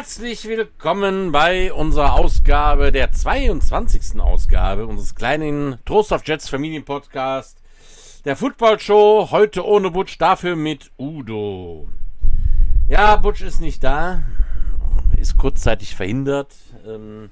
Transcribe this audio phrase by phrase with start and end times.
[0.00, 4.18] Herzlich willkommen bei unserer Ausgabe, der 22.
[4.18, 7.58] Ausgabe unseres kleinen Trost of Jets Familienpodcast,
[8.24, 11.90] der Football Show, heute ohne Butch, dafür mit Udo.
[12.88, 14.22] Ja, Butch ist nicht da,
[15.18, 16.54] ist kurzzeitig verhindert.
[16.86, 17.28] Ähm,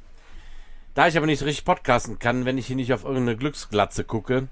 [0.92, 4.48] da ich aber nicht richtig podcasten kann, wenn ich hier nicht auf irgendeine Glücksglatze gucke,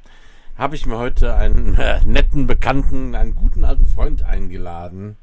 [0.56, 5.18] habe ich mir heute einen äh, netten Bekannten, einen guten alten Freund eingeladen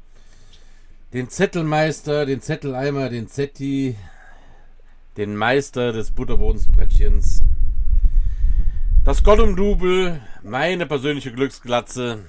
[1.14, 3.94] den Zettelmeister, den Zetteleimer, den Zetti,
[5.16, 7.40] den Meister des Butterbodensbrettchens,
[9.04, 12.24] das Gollum-Double, meine persönliche Glücksglatze.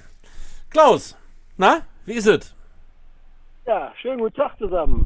[0.70, 1.18] Klaus,
[1.56, 2.54] na, wie ist es?
[3.66, 5.04] Ja, schönen guten Tag zusammen.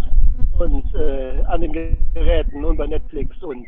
[0.59, 1.73] Und äh, an den
[2.13, 3.67] Geräten und bei Netflix und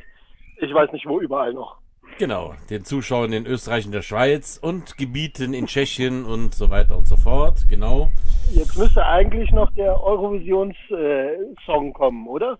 [0.58, 1.78] ich weiß nicht wo überall noch.
[2.18, 6.96] Genau, den Zuschauern in Österreich und der Schweiz und Gebieten in Tschechien und so weiter
[6.96, 8.10] und so fort, genau.
[8.52, 12.58] Jetzt müsste eigentlich noch der Eurovisions-Song kommen, oder?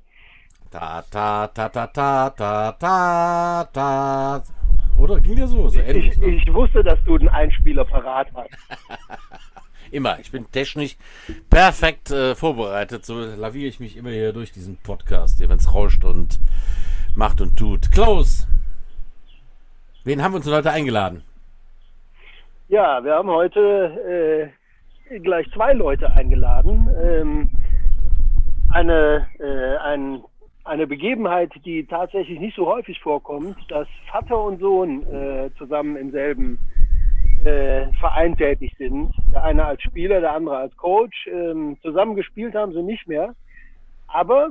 [0.71, 4.43] Ta ta ta ta ta ta ta ta.
[4.99, 5.69] Oder ging der so?
[5.69, 6.27] so ähnlich, ich, ne?
[6.29, 8.51] ich wusste, dass du den Einspieler parat hast.
[9.93, 10.19] immer.
[10.21, 10.97] Ich bin technisch
[11.51, 13.05] perfekt äh, vorbereitet.
[13.05, 16.41] So laviere ich mich immer hier durch diesen Podcast, wenn es rauscht und
[17.15, 17.93] macht und tut.
[17.93, 18.49] Klaus,
[20.05, 21.23] Wen haben wir uns heute eingeladen?
[22.69, 24.51] Ja, wir haben heute
[25.11, 26.89] äh, gleich zwei Leute eingeladen.
[27.01, 27.51] Ähm,
[28.71, 30.25] eine, äh, ein,
[30.65, 36.11] eine Begebenheit, die tatsächlich nicht so häufig vorkommt, dass Vater und Sohn äh, zusammen im
[36.11, 36.59] selben
[37.45, 39.15] äh, Verein tätig sind.
[39.33, 41.29] Der eine als Spieler, der andere als Coach.
[41.29, 43.37] Ähm, zusammen gespielt haben sie nicht mehr.
[44.09, 44.51] Aber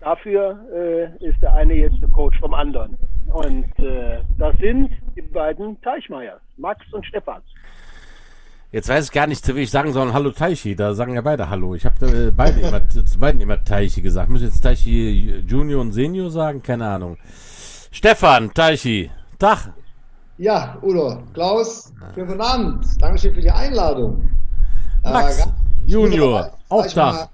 [0.00, 2.96] Dafür äh, ist der eine jetzt der Coach vom anderen.
[3.32, 7.42] Und äh, das sind die beiden Teichmeiers, Max und Stefan.
[8.72, 10.76] Jetzt weiß ich gar nicht, zu wie ich sagen soll, Hallo Teichi.
[10.76, 11.74] Da sagen ja beide Hallo.
[11.74, 14.30] Ich habe äh, beide immer, zu beiden immer Teichi gesagt.
[14.30, 16.62] Muss jetzt Teichi Junior und Senior sagen?
[16.62, 17.16] Keine Ahnung.
[17.90, 19.72] Stefan, Teichi, Tag.
[20.38, 22.86] Ja, Udo, Klaus, guten Abend.
[23.02, 24.30] Dankeschön für die Einladung.
[25.02, 25.50] Max, äh,
[25.86, 27.28] Junior, auch Tag.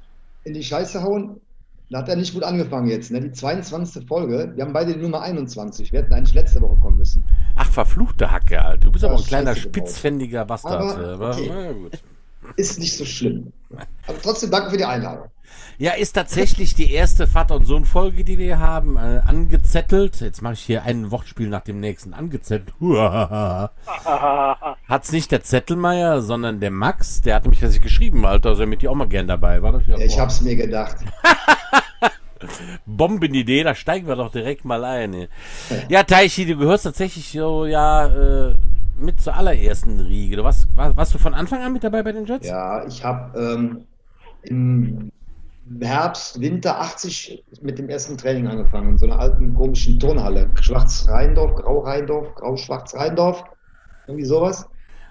[0.44, 1.40] In die Scheiße hauen.
[1.88, 3.20] Da hat er nicht gut angefangen jetzt, ne?
[3.20, 4.06] Die 22.
[4.06, 4.52] Folge.
[4.56, 5.92] Wir haben beide die Nummer 21.
[5.92, 7.24] Wir hätten eigentlich letzte Woche kommen müssen.
[7.54, 8.86] Ach, verfluchte Hacke, Alter.
[8.86, 10.98] Du bist ja, aber ein kleiner spitzfändiger Bastard.
[10.98, 11.50] Aber, okay.
[11.50, 11.98] aber gut.
[12.56, 13.52] Ist nicht so schlimm.
[14.06, 15.28] Aber trotzdem danke für die Einladung.
[15.78, 20.20] Ja, ist tatsächlich die erste Vater- und Sohn-Folge, die wir haben, äh, angezettelt.
[20.20, 22.14] Jetzt mache ich hier ein Wortspiel nach dem nächsten.
[22.14, 22.74] Angezettelt.
[24.88, 27.20] Hat's nicht der Zettelmeier, sondern der Max.
[27.20, 28.50] Der hat nämlich das geschrieben, Alter.
[28.50, 29.60] Also mit dir auch mal gern dabei.
[29.62, 30.96] War ja, ich hab's mir gedacht.
[32.86, 35.14] Bombenidee, da steigen wir doch direkt mal ein.
[35.14, 35.28] Ey.
[35.88, 38.54] Ja, Taichi, du gehörst tatsächlich so, ja, äh,
[38.98, 40.36] mit zur allerersten Riege.
[40.36, 42.46] Du warst, war, warst du von Anfang an mit dabei bei den Jets?
[42.46, 43.86] Ja, ich habe ähm,
[44.42, 45.10] im
[45.80, 50.50] Herbst, Winter 80 mit dem ersten Training angefangen, in so einer alten komischen Turnhalle.
[50.60, 53.44] Schwarz-Rheindorf, Grau-Rheindorf, Grau-Schwarz-Rheindorf,
[54.06, 54.66] irgendwie sowas.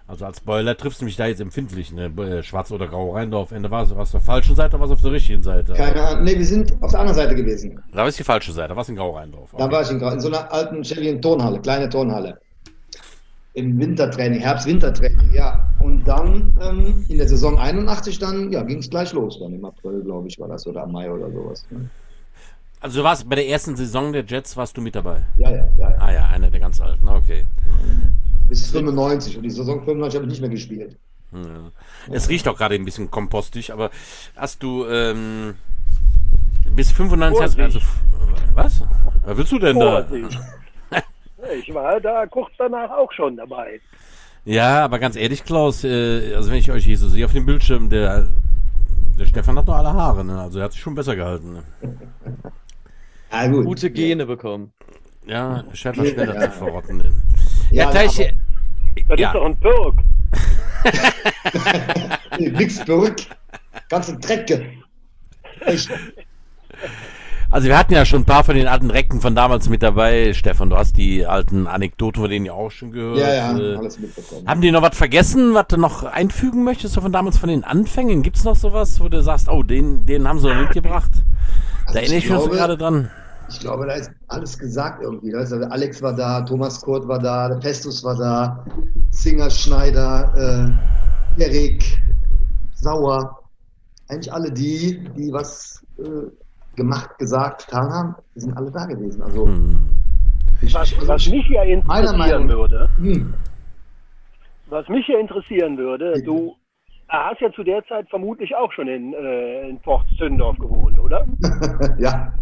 [0.07, 2.05] Also als Spoiler triffst du mich da jetzt empfindlich, ne?
[2.05, 3.51] Äh, Schwarz oder Grau Rheindorf.
[3.51, 5.73] Ende war es auf der falschen Seite oder war es auf der richtigen Seite?
[5.73, 6.25] Keine Ahnung.
[6.25, 7.81] Ne, wir sind auf der anderen Seite gewesen.
[7.91, 9.51] Da war es die falsche Seite, da war es in Grau Rheindorf.
[9.53, 9.63] Okay.
[9.63, 12.39] Da war ich in, Grau, in so einer alten, schäbigen Turnhalle, kleine Turnhalle
[13.55, 15.67] im Wintertraining, Herbst-Wintertraining, ja.
[15.79, 19.39] Und dann ähm, in der Saison 81 dann, ja, ging es gleich los.
[19.39, 21.65] Dann im April, glaube ich, war das oder Mai oder sowas.
[21.69, 21.89] Ne?
[22.81, 25.23] Also du warst bei der ersten Saison der Jets warst du mit dabei?
[25.38, 25.89] Ja, ja, ja.
[25.89, 25.95] ja.
[25.99, 27.45] Ah ja, einer der ganz alten, okay.
[28.49, 30.97] Bis 95 und die Saison 95 habe ich nicht mehr gespielt.
[31.31, 31.71] Ja.
[32.11, 33.89] Es riecht auch gerade ein bisschen kompostig, aber
[34.35, 35.55] hast du ähm,
[36.75, 37.79] bis 95 hast, also
[38.53, 38.81] was?
[39.23, 40.35] Was willst du denn Vorsicht.
[40.35, 40.64] da?
[41.53, 43.79] Ich war da kurz danach auch schon dabei.
[44.45, 47.45] Ja, aber ganz ehrlich, Klaus, äh, also wenn ich euch hier so sehe auf dem
[47.45, 48.27] Bildschirm, der,
[49.18, 50.39] der Stefan hat noch alle Haare, ne?
[50.39, 51.53] Also er hat sich schon besser gehalten.
[51.53, 51.63] Ne?
[53.31, 53.65] Ja, gut.
[53.65, 54.71] Gute Gene bekommen.
[55.25, 56.97] Ja, Chef war schneller zu verrotten.
[56.97, 57.12] Ne?
[57.71, 58.07] Ja, ja.
[59.07, 59.27] Das ja.
[59.30, 59.95] ist doch ein Birk.
[62.39, 63.15] Nix Birk.
[63.89, 64.65] Ganze Drecke.
[65.62, 65.89] Echt.
[67.56, 70.34] Also wir hatten ja schon ein paar von den alten Recken von damals mit dabei.
[70.34, 73.18] Stefan, du hast die alten Anekdoten von denen ja auch schon gehört.
[73.18, 74.46] Ja, ja, äh, alles mitbekommen.
[74.46, 77.63] Haben die noch was vergessen, was du noch einfügen möchtest, so von damals von den
[77.63, 78.24] Anfängen?
[78.24, 81.12] Gibt es noch sowas, wo du sagst, oh, den, den haben sie noch mitgebracht?
[81.86, 83.10] Also da erinnere ich mich gerade dran.
[83.48, 85.34] Ich glaube, da ist alles gesagt irgendwie.
[85.34, 88.66] Also Alex war da, Thomas Kurt war da, der Pestus war da,
[89.12, 90.75] Singer Schneider,
[91.40, 92.02] äh, Erik,
[92.74, 93.40] Sauer.
[94.10, 96.04] Eigentlich alle die, die was äh,
[96.75, 99.22] gemacht, gesagt, getan haben, die sind alle da gewesen.
[99.22, 99.77] Also, hm.
[100.74, 103.33] was, was, mich ja interessieren würde, hm.
[104.68, 106.56] was mich ja interessieren würde, du
[107.07, 109.80] hat ja zu der Zeit vermutlich auch schon in, äh, in
[110.18, 111.25] Zündorf gewohnt, oder?
[112.00, 112.33] ja.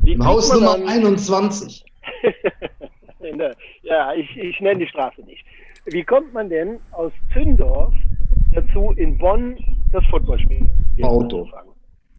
[0.00, 0.88] Wie Im Haus Nummer dann...
[0.88, 1.84] 21.
[3.82, 5.44] ja, ich, ich nenne die Straße nicht.
[5.84, 7.94] Wie kommt man denn aus Zündorf
[8.52, 9.56] dazu, in Bonn
[9.92, 10.66] das Footballspiel
[11.02, 11.48] Auto.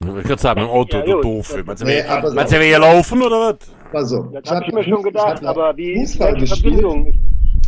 [0.01, 1.61] Ich würde sagen, im Auto, ja, du doof.
[1.65, 3.57] Meinst du, nee, wir, meinst du, wir hier laufen oder was?
[3.91, 7.13] Also, das habe ich mir schon gedacht, aber wie Fußball ist die Verbindung?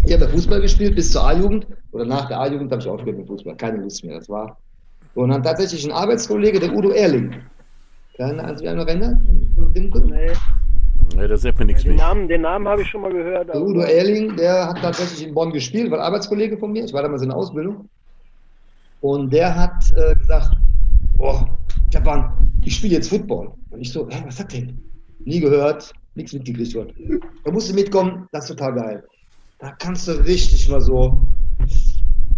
[0.05, 3.27] Ich habe Fußball gespielt bis zur A-Jugend oder nach der A-Jugend habe ich aufgehört mit
[3.27, 3.55] Fußball.
[3.55, 4.17] Keine Lust mehr.
[4.17, 4.57] Das war.
[5.13, 7.35] Und dann tatsächlich ein Arbeitskollege, der Udo Erling.
[8.15, 9.21] Kann er sich noch erinnern?
[9.73, 10.31] Nee.
[11.15, 12.05] Nee, das sagt mir nichts den mehr.
[12.05, 13.49] Namen, den Namen habe ich schon mal gehört.
[13.49, 16.85] Der Udo Erling, der hat tatsächlich in Bonn gespielt, war Arbeitskollege von mir.
[16.85, 17.89] Ich war damals in der Ausbildung.
[19.01, 20.55] Und der hat äh, gesagt,
[21.17, 21.45] boah,
[21.91, 23.53] Japan, ich spiele jetzt Football.
[23.69, 24.67] Und ich so, hä, was sagt der?
[25.25, 27.21] Nie gehört, nichts mitgekriegt worden.
[27.43, 29.03] Da musst du mitkommen, das ist total geil.
[29.59, 31.17] Da kannst du richtig mal so,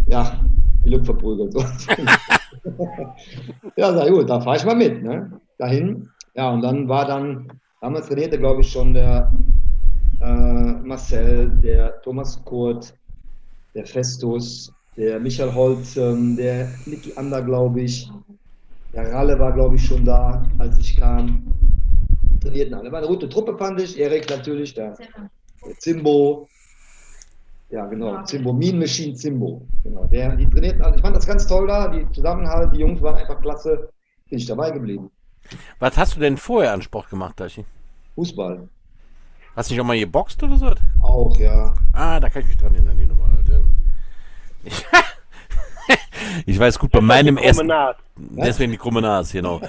[0.08, 0.38] ja,
[0.84, 1.50] die Luft verprügeln.
[1.50, 1.60] So.
[3.76, 5.40] ja, sag gut, da fahre ich mal mit, ne?
[5.58, 6.08] Dahin.
[6.34, 7.48] Ja, und dann war dann,
[7.80, 9.32] damals trainierte, glaube ich, schon der
[10.20, 12.94] äh, Marcel, der Thomas Kurt,
[13.74, 18.10] der Festus, der Michael Holt, ähm, der Niki Ander, glaube ich.
[18.94, 21.42] Der Ralle war, glaube ich, schon da, als ich kam.
[22.32, 22.92] Die trainierten alle.
[22.92, 23.98] War eine gute Truppe, fand ich.
[23.98, 24.96] Erik natürlich, der,
[25.66, 26.48] der Zimbo.
[27.70, 28.22] Ja, genau.
[28.22, 29.66] Zimbo, Mean Machine Zimbo.
[29.82, 30.06] Genau.
[30.06, 30.96] Der, die trainierten alle.
[30.96, 31.88] Ich fand das ganz toll da.
[31.88, 33.88] Die Zusammenhalt, die Jungs waren einfach klasse.
[34.30, 35.10] Bin ich dabei geblieben.
[35.80, 37.64] Was hast du denn vorher an Sport gemacht, Dachi?
[38.14, 38.68] Fußball.
[39.56, 40.72] Hast du nicht auch mal geboxt oder so?
[41.00, 41.74] Auch, ja.
[41.92, 43.30] Ah, da kann ich mich dran erinnern, die Nummer.
[43.30, 43.44] Halt.
[44.64, 44.84] Ich
[46.58, 47.70] weiß gut, bei meinem ersten.
[48.16, 49.60] Deswegen die krumme Nase, genau.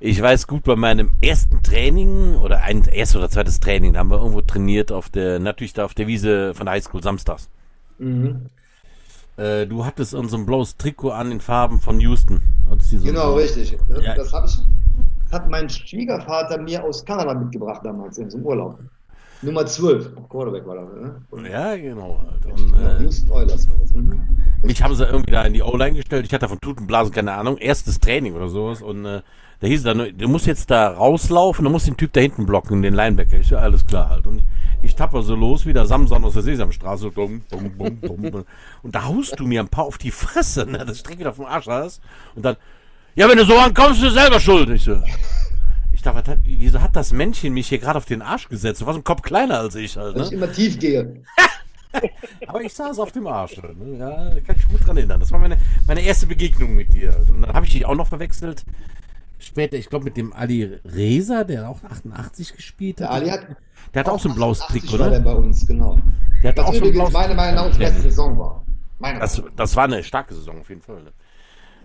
[0.00, 4.10] Ich weiß gut, bei meinem ersten Training oder ein erstes oder zweites Training, da haben
[4.10, 7.48] wir irgendwo trainiert auf der, natürlich da auf der Wiese von der Highschool samstags.
[7.98, 8.46] Mhm.
[9.36, 12.40] Äh, du hattest unser blaues Trikot an in Farben von Houston.
[12.80, 13.34] So genau, so.
[13.36, 13.76] richtig.
[13.88, 14.14] Das, ja.
[14.14, 18.78] das ich, hat mein Schwiegervater mir aus Kanada mitgebracht damals in so einem Urlaub.
[19.42, 21.48] Nummer 12, Quarterback war das, ne?
[21.50, 22.24] Ja, genau.
[22.44, 23.94] Und, äh, Houston Oilers war das.
[23.94, 24.20] Mhm.
[24.62, 26.26] Mich haben sie irgendwie da in die O-Line gestellt.
[26.26, 27.56] Ich hatte von Tutenblasen keine Ahnung.
[27.58, 28.82] Erstes Training oder sowas.
[28.82, 29.22] Und äh,
[29.60, 32.46] da hieß es dann, du musst jetzt da rauslaufen, du musst den Typ da hinten
[32.46, 33.38] blocken, den Linebacker.
[33.38, 34.26] Ich so, alles klar halt.
[34.26, 34.44] Und ich,
[34.82, 37.10] ich tapper so los wie der Samson aus der Sesamstraße.
[37.10, 38.44] Bum, bum, bum, bum,
[38.82, 40.84] und da haust du mir ein paar auf die Fresse, ne?
[40.84, 42.02] Das Dreck wieder vom Arsch hast.
[42.34, 42.56] Und dann,
[43.14, 44.68] ja, wenn du so ankommst, du selber schuld.
[44.70, 45.00] Ich so,
[46.16, 48.80] dachte, hat, wieso hat das Männchen mich hier gerade auf den Arsch gesetzt?
[48.80, 50.14] Du warst ein Kopf kleiner als ich halt.
[50.14, 50.20] Ne?
[50.20, 51.22] Weil ich immer tief gehe.
[52.46, 53.56] Aber ich saß auf dem Arsch.
[53.56, 53.98] Ne?
[53.98, 55.20] Ja, da kann ich mich gut dran erinnern.
[55.20, 57.16] Das war meine, meine erste Begegnung mit dir.
[57.28, 58.64] Und dann habe ich dich auch noch verwechselt.
[59.38, 63.08] Später, ich glaube, mit dem Ali Reza, der auch 88 gespielt hat.
[63.08, 63.46] Der Ali hat,
[63.94, 65.10] der hat auch, so ein blaues Trick, oder?
[65.10, 65.98] Der bei uns, genau.
[66.42, 68.64] Der hat auch so ein blaues meine Meinung nach die beste Saison war.
[69.20, 71.12] Das, das war eine starke Saison auf jeden Fall.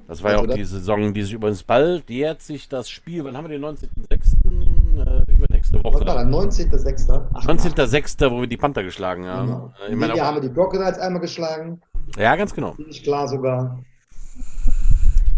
[0.08, 3.24] Das war also ja auch die Saison, die sich übrigens bald jährt sich das Spiel.
[3.24, 5.28] Wann haben wir den 19.06.?
[5.28, 6.06] Äh, übernächste Woche.
[6.06, 7.32] Was war 19.06.?
[7.34, 9.48] 19.06., wo wir die Panther geschlagen haben.
[9.48, 9.74] Genau.
[9.88, 11.82] Äh, in dem Jahr haben wir die Crocodiles einmal geschlagen.
[12.18, 12.76] Ja, ganz genau.
[12.78, 13.80] Nicht klar sogar.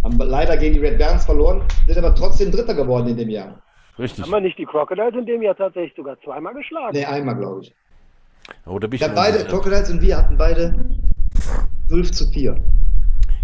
[0.03, 3.61] Haben leider gegen die Red Barons verloren, sind aber trotzdem Dritter geworden in dem Jahr.
[3.97, 4.23] Richtig.
[4.23, 6.91] Haben wir nicht die Crocodiles in dem Jahr tatsächlich sogar zweimal geschlagen?
[6.93, 7.73] Nee, einmal, glaube ich.
[8.65, 10.75] Oh, da bin ich ja, beide, Crocodiles und wir hatten beide
[11.87, 12.57] 12 zu 4.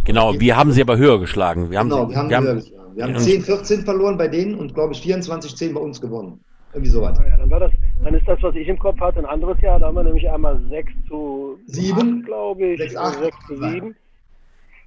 [0.06, 1.70] Genau, wir haben sie aber höher geschlagen.
[1.70, 2.96] Wir haben genau, sie, wir haben, wir haben, geschlagen.
[2.96, 6.40] Wir haben 10, 14 verloren bei denen und glaube ich 24, 10 bei uns gewonnen.
[6.74, 7.18] Irgendwie so weit.
[7.18, 7.72] Ja, dann, war das,
[8.04, 9.80] dann ist das, was ich im Kopf hatte, ein anderes Jahr.
[9.80, 12.80] Da haben wir nämlich einmal 6 zu 7, glaube ich.
[12.80, 13.96] 6, 8, 6 zu 7.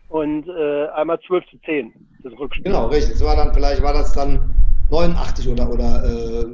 [0.08, 1.92] Und äh, einmal 12 zu 10,
[2.22, 2.64] das Rückspiel.
[2.64, 3.12] Genau, richtig.
[3.14, 4.54] Das war dann, vielleicht war das dann
[4.94, 6.46] 89 oder, oder äh,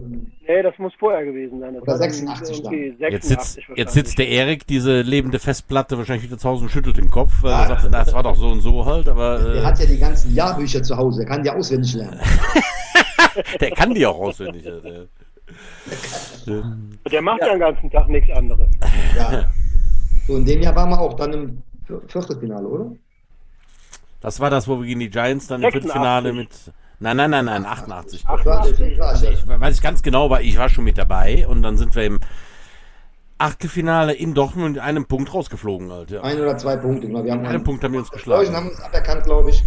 [0.50, 1.74] Nee, das muss vorher gewesen sein.
[1.74, 2.72] Das oder 86 dann.
[2.72, 6.70] 86 jetzt, sitzt, jetzt sitzt der Erik, diese lebende Festplatte, wahrscheinlich wieder zu Hause und
[6.70, 9.08] schüttelt den Kopf, weil ah, er sagt, na, das war doch so und so halt,
[9.08, 9.38] aber...
[9.38, 12.18] Der äh, hat ja die ganzen Jahrbücher zu Hause, er kann die auswendig lernen.
[13.60, 14.64] der kann die auch auswendig.
[14.64, 15.06] Der, der,
[17.12, 18.68] der macht ja den ganzen Tag nichts anderes.
[19.16, 19.52] Ja.
[20.26, 21.62] So, in dem Jahr waren wir auch dann im
[22.08, 22.90] Viertelfinale, oder?
[24.20, 26.50] Das war das, wo wir gegen die Giants dann im Viertelfinale mit...
[27.02, 28.26] Nein, nein, nein, nein, 88.
[28.26, 29.02] 88.
[29.02, 31.94] Also ich weiß ich ganz genau, weil ich war schon mit dabei und dann sind
[31.94, 32.20] wir im
[33.38, 35.90] Achtelfinale in Dortmund mit einem Punkt rausgeflogen.
[35.90, 36.20] Halt, ja.
[36.22, 37.06] Ein oder zwei Punkte.
[37.06, 37.24] Genau.
[37.24, 38.42] Wir haben einen Punkt haben wir uns geschlagen.
[38.42, 39.64] Deutschen haben uns aberkannt, glaube ich.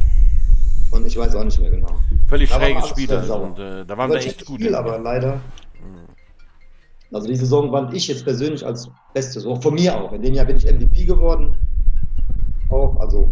[0.91, 1.95] Und ich weiß auch nicht mehr genau.
[2.27, 3.11] Völlig da schräges Spiel.
[3.11, 4.59] Und, äh, da waren wir echt gut.
[4.59, 5.41] Spiel, aber leider.
[7.11, 9.59] Also die Saison fand ich jetzt persönlich als beste Saison.
[9.59, 10.11] Von mir auch.
[10.13, 11.55] In dem Jahr bin ich MVP geworden.
[12.69, 13.27] Auch, also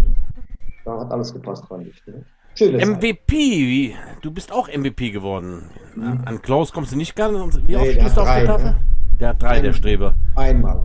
[0.86, 2.04] da hat alles gepasst, fand ich.
[2.08, 2.26] Ne?
[2.56, 3.96] Schönes MVP, wie?
[4.22, 5.70] du bist auch MVP geworden.
[5.96, 6.22] Mhm.
[6.26, 7.60] An Klaus kommst du nicht ganz.
[7.66, 8.66] Wie oft nee, stehst du auf der Tafel?
[8.72, 8.78] Ne?
[9.20, 10.16] Der hat drei, Ein, der Streber.
[10.36, 10.84] Einmal.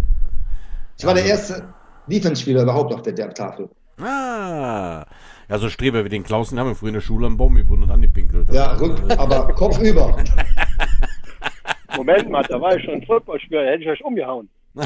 [0.98, 1.74] Ich war der erste
[2.06, 3.68] Defense-Spieler überhaupt auf der, der Tafel.
[3.98, 5.04] Ah.
[5.48, 7.54] Ja, so Streber wie den Klaus, den haben wir früher in der Schule am Baum
[7.54, 8.52] gebunden und angepinkelt.
[8.52, 10.16] Ja, rück, aber Kopf über.
[11.96, 14.48] Moment mal, da war ich schon Footballspieler, da hätte ich euch umgehauen.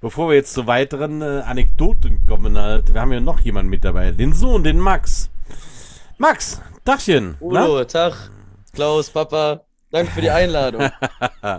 [0.00, 3.84] Bevor wir jetzt zu weiteren äh, Anekdoten kommen, halt, wir haben ja noch jemanden mit
[3.84, 5.28] dabei, den Sohn, den Max.
[6.16, 7.36] Max, Dachchen.
[7.38, 8.30] Udo, Tag.
[8.72, 10.88] Klaus, Papa, danke für die Einladung.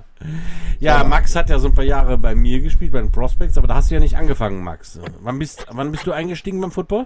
[0.80, 3.68] ja, Max hat ja so ein paar Jahre bei mir gespielt, bei den Prospects, aber
[3.68, 5.00] da hast du ja nicht angefangen, Max.
[5.20, 7.06] Wann bist, wann bist du eingestiegen beim Football?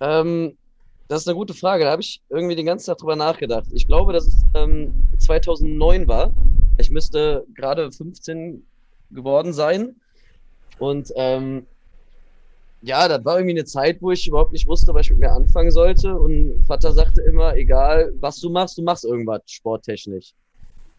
[0.00, 0.54] Ähm,
[1.08, 1.84] das ist eine gute Frage.
[1.84, 3.64] Da habe ich irgendwie den ganzen Tag drüber nachgedacht.
[3.72, 6.34] Ich glaube, dass es ähm, 2009 war.
[6.76, 8.66] Ich müsste gerade 15
[9.10, 9.96] geworden sein.
[10.78, 11.66] Und ähm,
[12.82, 15.32] ja, das war irgendwie eine Zeit, wo ich überhaupt nicht wusste, was ich mit mir
[15.32, 16.16] anfangen sollte.
[16.16, 20.32] Und Vater sagte immer, egal was du machst, du machst irgendwas sporttechnisch.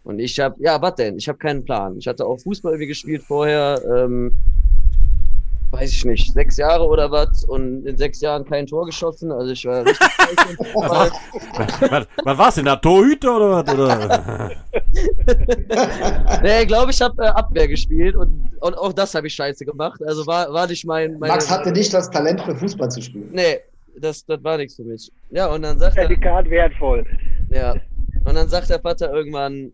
[0.04, 1.18] Und ich habe, ja, was denn?
[1.18, 1.98] Ich habe keinen Plan.
[1.98, 3.82] Ich hatte auch Fußball irgendwie gespielt vorher.
[3.86, 4.34] Ähm,
[5.72, 9.32] weiß ich nicht, sechs Jahre oder was und in sechs Jahren kein Tor geschossen.
[9.32, 10.08] Also ich war richtig
[10.76, 11.12] was,
[11.92, 13.74] was, was war's denn, der Torhüter oder was?
[13.74, 14.52] Oder?
[16.44, 19.66] nee, ich glaube, ich habe äh, Abwehr gespielt und, und auch das habe ich scheiße
[19.66, 20.02] gemacht.
[20.06, 21.20] Also war, war nicht mein.
[21.20, 23.30] Meine, Max hatte nicht das Talent für Fußball zu spielen.
[23.32, 23.60] Nee,
[23.98, 25.12] das, das war nichts für mich.
[25.30, 26.52] Ja, und dann sagt Zertifikat er.
[26.52, 27.06] wertvoll.
[27.52, 27.76] Ja.
[28.26, 29.72] Und dann sagt der Vater irgendwann,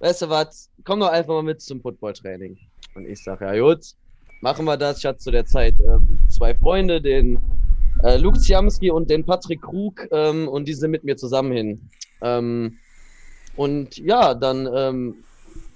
[0.00, 2.58] weißt du was, komm doch einfach mal mit zum Footballtraining.
[2.94, 3.94] Und ich sage, ja gut,
[4.40, 4.98] machen wir das.
[4.98, 7.38] Ich hatte zu der Zeit ähm, zwei Freunde, den
[8.02, 11.90] äh, Luke Ziamski und den Patrick Krug, ähm, und die sind mit mir zusammen hin.
[12.22, 12.78] Ähm,
[13.56, 15.14] und ja, dann ähm,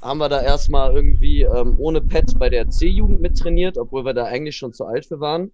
[0.00, 4.24] haben wir da erstmal irgendwie ähm, ohne Pet bei der C-Jugend mittrainiert, obwohl wir da
[4.24, 5.50] eigentlich schon zu alt für waren.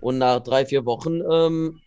[0.00, 1.80] Und nach drei, vier Wochen ähm,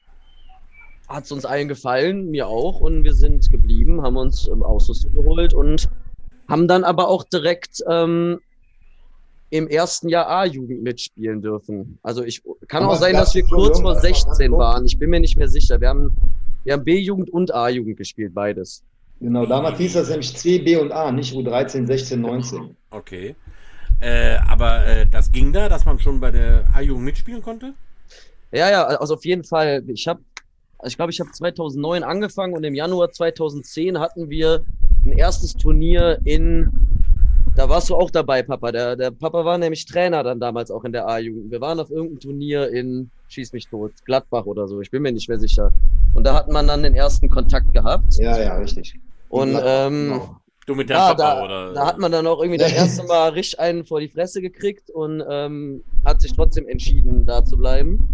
[1.08, 5.14] hat es uns allen gefallen, mir auch, und wir sind geblieben, haben uns ähm, Ausrüstung
[5.14, 5.90] geholt und
[6.50, 8.40] haben dann aber auch direkt ähm,
[9.50, 12.00] im ersten Jahr A-Jugend mitspielen dürfen.
[12.04, 14.86] Also ich kann Aber auch sein, dass wir kurz vor 16 waren.
[14.86, 15.80] Ich bin mir nicht mehr sicher.
[15.80, 16.12] Wir haben,
[16.64, 18.84] wir haben B-Jugend und A-Jugend gespielt, beides.
[19.20, 22.76] Genau, damals hieß das nämlich C, B und A, nicht U13, 16, 19.
[22.92, 23.36] Okay.
[24.00, 27.74] Äh, aber äh, das ging da, dass man schon bei der A-Jugend mitspielen konnte?
[28.52, 29.84] Ja, ja, also auf jeden Fall.
[29.88, 30.20] Ich habe,
[30.78, 34.64] also ich glaube, ich habe 2009 angefangen und im Januar 2010 hatten wir
[35.06, 36.70] ein erstes Turnier in
[37.58, 38.72] da warst du auch dabei, Papa.
[38.72, 41.50] Der, der Papa war nämlich Trainer dann damals auch in der A-Jugend.
[41.52, 44.80] Wir waren auf irgendeinem Turnier in, schieß mich tot, Gladbach oder so.
[44.80, 45.72] Ich bin mir nicht mehr sicher.
[46.14, 48.16] Und da hat man dann den ersten Kontakt gehabt.
[48.20, 49.00] Ja, ja, richtig.
[49.30, 50.38] Und ähm, genau.
[50.68, 51.74] Du mit deinem ja, Papa, da, oder?
[51.74, 54.92] Da hat man dann auch irgendwie das erste Mal richtig einen vor die Fresse gekriegt
[54.92, 58.08] und ähm, hat sich trotzdem entschieden, da zu bleiben.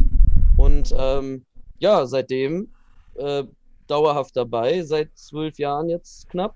[0.55, 1.43] Und ähm,
[1.79, 2.69] ja, seitdem
[3.15, 3.43] äh,
[3.87, 6.55] dauerhaft dabei, seit zwölf Jahren jetzt knapp.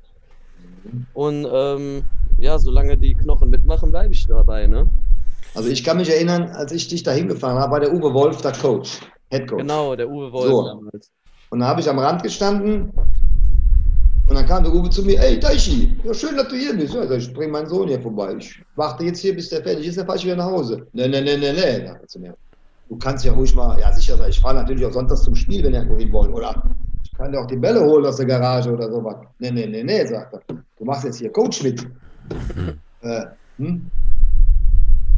[1.13, 2.05] Und ähm,
[2.39, 4.89] ja, solange die Knochen mitmachen, bleibe ich dabei, ne?
[5.55, 8.41] Also ich kann mich erinnern, als ich dich da hingefahren habe, war der Uwe Wolf
[8.41, 9.61] der Coach, Head Coach.
[9.61, 10.65] Genau, der Uwe Wolf so.
[10.65, 11.11] damals.
[11.49, 12.91] Und da habe ich am Rand gestanden
[14.27, 16.93] und dann kam der Uwe zu mir, ey Taichi, ja schön, dass du hier bist.
[16.93, 18.35] Ja, ich bringe meinen Sohn hier vorbei.
[18.37, 20.85] Ich warte jetzt hier, bis der fertig ist, dann fahre ich wieder nach Hause.
[20.91, 22.35] Ne, ne, ne, ne, ne, sagt er zu mir.
[22.89, 25.73] Du kannst ja ruhig mal, ja sicher, ich fahre natürlich auch sonntags zum Spiel, wenn
[25.73, 26.33] ihr wohin wollen.
[26.33, 26.61] Oder
[27.03, 29.15] ich kann dir auch die Bälle holen aus der Garage oder sowas.
[29.39, 30.41] Ne, ne, ne, ne, sagt er.
[30.77, 31.87] Du machst jetzt hier Coach mit.
[33.01, 33.25] Äh,
[33.57, 33.89] hm?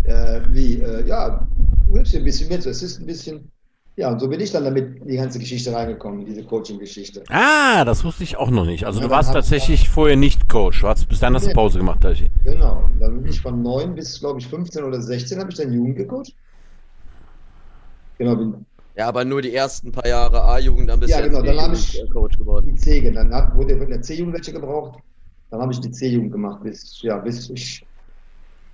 [0.03, 1.47] äh, wie, äh, ja,
[1.87, 3.51] du hilfst dir ein bisschen mit, es ist ein bisschen,
[3.95, 7.23] ja, und so bin ich dann damit in die ganze Geschichte reingekommen, diese Coaching-Geschichte.
[7.29, 8.85] Ah, das wusste ich auch noch nicht.
[8.85, 11.53] Also ja, du warst tatsächlich ich, vorher nicht Coach, du hast bis dann hast du
[11.53, 12.03] Pause gemacht.
[12.03, 12.13] Da
[12.43, 15.71] genau, dann bin ich von 9 bis, glaube ich, 15 oder 16 habe ich dann
[15.73, 16.33] Jugend gecoacht.
[18.17, 21.41] Genau, bin ja, aber nur die ersten paar Jahre A-Jugend, dann bist du ja, genau,
[21.41, 22.65] dann habe ich Coach geworden.
[22.65, 24.99] Die C, dann hat, wurde in der C-Jugend welche gebraucht.
[25.49, 27.85] Dann habe ich die C-Jugend gemacht, bis, ja, bis ich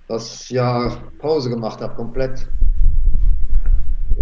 [0.08, 2.46] das Jahr Pause gemacht habe, komplett.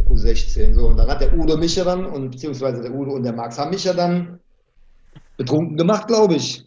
[0.09, 0.75] U16.
[0.75, 3.33] So, und dann hat der Udo mich ja dann, und beziehungsweise der Udo und der
[3.33, 4.39] Max haben mich ja dann
[5.37, 6.67] betrunken gemacht, glaube ich.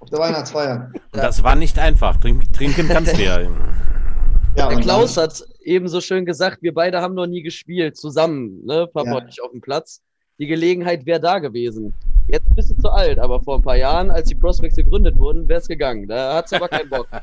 [0.00, 0.92] Auf der Weihnachtsfeier.
[1.12, 2.16] Das war nicht einfach.
[2.16, 3.40] Trink, trinken kannst du ja.
[4.56, 8.64] ja der Klaus hat eben so schön gesagt, wir beide haben noch nie gespielt, zusammen,
[8.64, 8.88] ne?
[8.92, 9.44] Papa ja.
[9.44, 10.00] auf dem Platz.
[10.38, 11.94] Die Gelegenheit wäre da gewesen.
[12.28, 15.48] Jetzt bist du zu alt, aber vor ein paar Jahren, als die Prospects gegründet wurden,
[15.48, 16.06] wäre es gegangen.
[16.06, 17.08] Da hat es aber keinen Bock.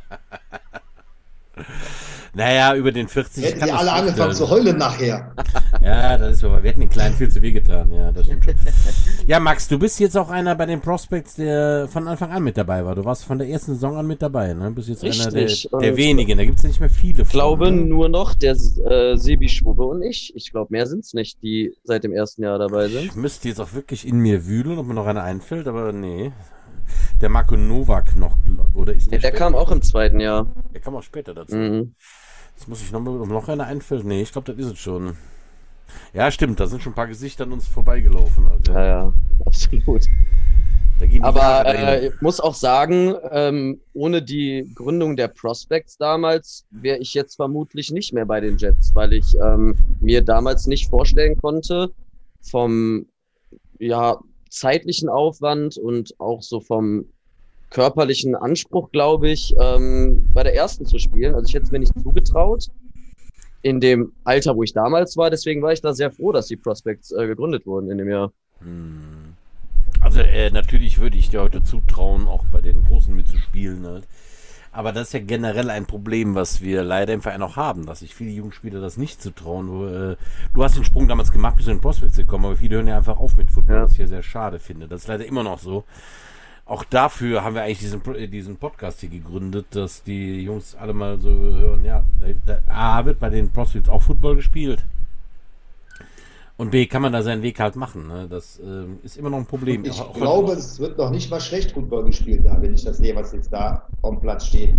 [2.35, 5.33] Naja, über den 40 Hätten kann alle angefangen zu heulen nachher.
[5.81, 6.51] ja, das ist so.
[6.51, 7.89] Wir hätten den Kleinen viel zu weh getan.
[7.93, 8.55] Ja, das stimmt schon.
[9.27, 12.57] ja, Max, du bist jetzt auch einer bei den Prospects, der von Anfang an mit
[12.57, 12.93] dabei war.
[12.93, 14.53] Du warst von der ersten Saison an mit dabei.
[14.53, 14.65] Ne?
[14.65, 15.71] Du bist jetzt Richtig.
[15.71, 16.37] einer der, der wenigen.
[16.37, 17.23] Da gibt es ja nicht mehr viele.
[17.23, 17.85] Ich glaube ne?
[17.85, 20.35] nur noch der äh, Sebi Schwube und ich.
[20.35, 23.05] Ich glaube, mehr sind es nicht, die seit dem ersten Jahr dabei sind.
[23.05, 26.33] Ich müsste jetzt auch wirklich in mir wühlen, ob mir noch einer einfällt, aber nee.
[27.21, 28.37] Der Marco Novak noch,
[28.73, 29.19] oder ist der?
[29.19, 30.47] Der kam auch im zweiten Jahr.
[30.73, 31.55] Der kam auch später dazu.
[31.55, 31.95] Mhm.
[32.55, 34.05] Jetzt muss ich noch, noch einer einfällt.
[34.05, 35.17] Nee, ich glaube, das ist es schon.
[36.13, 38.49] Ja, stimmt, da sind schon ein paar Gesichter an uns vorbeigelaufen.
[38.49, 39.13] Halt, Ja, ja,
[39.45, 40.05] absolut.
[40.99, 45.97] Da gehen die Aber äh, ich muss auch sagen, ähm, ohne die Gründung der Prospects
[45.97, 50.67] damals wäre ich jetzt vermutlich nicht mehr bei den Jets, weil ich ähm, mir damals
[50.67, 51.91] nicht vorstellen konnte,
[52.41, 53.07] vom
[53.77, 54.17] ja,
[54.55, 57.05] zeitlichen Aufwand und auch so vom
[57.69, 61.35] körperlichen Anspruch, glaube ich, ähm, bei der ersten zu spielen.
[61.35, 62.67] Also ich hätte es mir nicht zugetraut
[63.61, 65.29] in dem Alter, wo ich damals war.
[65.29, 68.31] Deswegen war ich da sehr froh, dass die Prospects äh, gegründet wurden in dem Jahr.
[68.59, 69.33] Hm.
[69.99, 74.07] Also äh, natürlich würde ich dir heute zutrauen, auch bei den Großen mitzuspielen halt.
[74.75, 77.99] Aber das ist ja generell ein Problem, was wir leider im Verein auch haben, dass
[77.99, 79.67] sich viele Jugendspieler das nicht zutrauen.
[79.67, 80.17] Du, äh,
[80.53, 82.97] du hast den Sprung damals gemacht, bist in den Prospects gekommen, aber viele hören ja
[82.97, 83.83] einfach auf mit Football, Ja.
[83.83, 84.89] was ich ja sehr schade finde.
[84.89, 85.85] Das ist leider immer noch so.
[86.65, 90.93] Auch dafür haben wir eigentlich diesen, äh, diesen Podcast hier gegründet, dass die Jungs alle
[90.93, 94.83] mal so hören, ja, da, da, A wird bei den Prospects auch Football gespielt.
[96.57, 98.07] Und B kann man da seinen Weg halt machen.
[98.07, 98.27] Ne?
[98.29, 99.83] Das ähm, ist immer noch ein Problem.
[99.83, 102.97] Ich Auch- glaube, es wird noch nicht mal schlecht Football gespielt da, wenn ich das
[102.97, 104.75] sehe, was jetzt da dem Platz steht.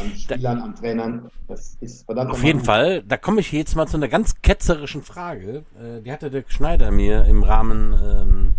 [0.00, 1.30] An Spielern, an Trainern.
[1.46, 2.66] Das ist verdammt Auf jeden gut.
[2.66, 5.64] Fall, da komme ich jetzt mal zu einer ganz ketzerischen Frage.
[5.78, 8.54] Äh, die hatte der Schneider mir im Rahmen ähm,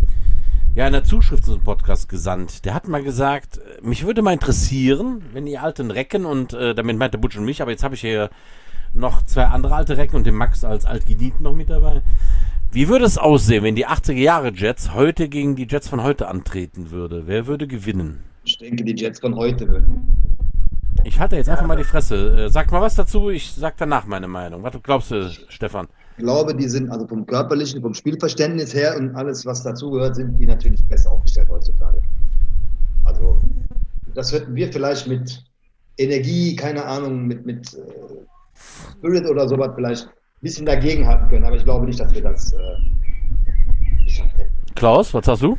[0.76, 2.64] ja, einer Zuschrift zu diesem Podcast gesandt.
[2.64, 6.76] Der hat mal gesagt, äh, mich würde mal interessieren, wenn die alten Recken und äh,
[6.76, 8.30] damit meinte Butch und mich, aber jetzt habe ich hier
[8.94, 12.02] noch zwei andere alte Recken und den Max als Altgedienten noch mit dabei.
[12.72, 16.28] Wie würde es aussehen, wenn die 80er Jahre Jets heute gegen die Jets von heute
[16.28, 17.26] antreten würde?
[17.26, 18.20] Wer würde gewinnen?
[18.44, 20.08] Ich denke, die Jets von heute würden.
[21.04, 22.44] Ich halte jetzt einfach mal die Fresse.
[22.44, 24.62] Äh, sag mal was dazu, ich sag danach meine Meinung.
[24.62, 25.88] Was glaubst du, Stefan?
[26.16, 30.38] Ich glaube, die sind also vom körperlichen, vom Spielverständnis her und alles, was dazugehört, sind
[30.38, 32.02] die natürlich besser aufgestellt heutzutage.
[33.04, 33.38] Also,
[34.14, 35.42] das hätten wir vielleicht mit
[35.96, 38.09] Energie, keine Ahnung, mit, mit äh,
[39.00, 41.44] Spirit oder sowas vielleicht ein bisschen dagegenhalten können.
[41.44, 44.52] Aber ich glaube nicht, dass wir das äh, geschafft hätten.
[44.74, 45.58] Klaus, was sagst du?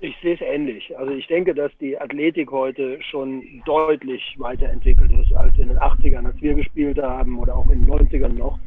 [0.00, 0.96] Ich sehe es ähnlich.
[0.98, 6.26] Also ich denke, dass die Athletik heute schon deutlich weiterentwickelt ist als in den 80ern,
[6.26, 8.58] als wir gespielt haben oder auch in den 90ern noch.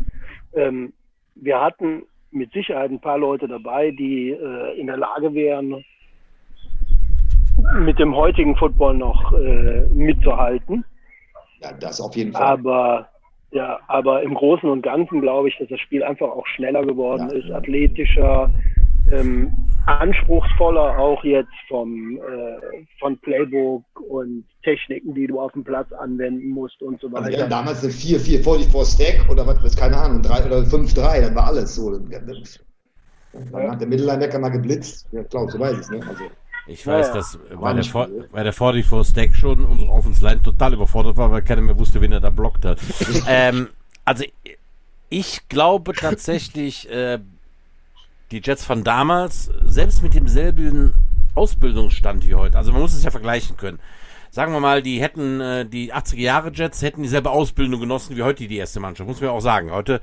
[0.54, 0.94] Ähm,
[1.36, 5.84] wir hatten mit Sicherheit ein paar Leute dabei, die äh, in der Lage wären,
[7.80, 10.86] mit dem heutigen Football noch äh, mitzuhalten.
[11.62, 12.44] Ja, das auf jeden Fall.
[12.44, 13.10] Aber
[13.56, 17.30] ja, aber im Großen und Ganzen glaube ich, dass das Spiel einfach auch schneller geworden
[17.30, 17.36] Ja.
[17.36, 18.52] ist, athletischer,
[19.12, 19.52] ähm,
[19.86, 26.50] anspruchsvoller auch jetzt vom äh, von Playbook und Techniken, die du auf dem Platz anwenden
[26.50, 27.42] musst und so Also wir weiter.
[27.44, 30.94] hatten damals eine 4, 4, 44 Stack oder was, weiß keine Ahnung, 3 oder 5,
[30.94, 31.92] 3, das war alles so.
[31.92, 35.08] Dann hat der Mittellinebacker mal geblitzt.
[35.12, 36.04] Ja, Klaus, du weißt es, ne?
[36.08, 36.32] Also,
[36.68, 37.14] Ich Ja, weiß, ja.
[37.14, 38.32] dass bei War der, gut.
[38.32, 42.12] bei der 44 Stack schon unsere Offense-Line total überfordert war, weil keiner mehr wusste, wen
[42.12, 42.80] er da blockt hat.
[43.28, 43.70] ähm,
[44.04, 44.24] also
[45.10, 47.20] ich glaube tatsächlich, äh,
[48.32, 50.94] die Jets von damals, selbst mit demselben
[51.36, 53.80] Ausbildungsstand wie heute, also man muss es ja vergleichen können.
[54.32, 58.24] Sagen wir mal, die hätten, äh, die 80er Jahre Jets hätten dieselbe Ausbildung genossen wie
[58.24, 59.72] heute die erste Mannschaft, muss man auch sagen.
[59.72, 60.02] Heute,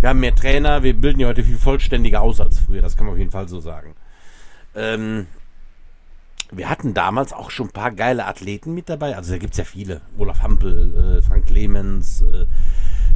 [0.00, 3.06] wir haben mehr Trainer, wir bilden ja heute viel vollständiger aus als früher, das kann
[3.06, 3.94] man auf jeden Fall so sagen.
[4.74, 5.26] Ähm,
[6.52, 9.16] wir hatten damals auch schon ein paar geile Athleten mit dabei.
[9.16, 10.00] Also da gibt es ja viele.
[10.18, 12.46] Olaf Hampel, äh, Frank Clemens, äh,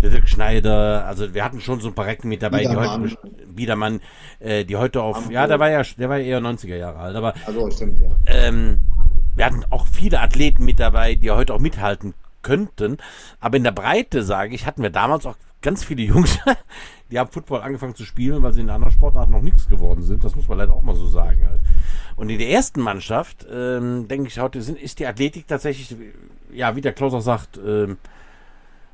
[0.03, 1.05] der Dirk Schneider.
[1.07, 3.05] Also wir hatten schon so ein paar Recken mit dabei, Biedermann.
[3.05, 4.01] die heute Biedermann,
[4.41, 5.17] äh, die heute auf.
[5.17, 5.33] Hampel.
[5.33, 8.11] Ja, der war ja, der war ja eher 90er Jahre alt, aber also stimmt, ja.
[8.27, 8.81] ähm,
[9.35, 12.99] wir hatten auch viele Athleten mit dabei, die heute auch mithalten könnten.
[13.41, 16.39] Aber in der Breite, sage ich, hatten wir damals auch ganz viele Jungs,
[17.11, 20.23] die haben Football angefangen zu spielen, weil sie in anderen Sportarten noch nichts geworden sind.
[20.23, 21.41] Das muss man leider auch mal so sagen.
[21.49, 21.61] Halt.
[22.15, 25.97] Und in der ersten Mannschaft, ähm, denke ich, heute sind, ist die Athletik tatsächlich,
[26.53, 27.97] ja, wie der Klaus auch sagt, ähm,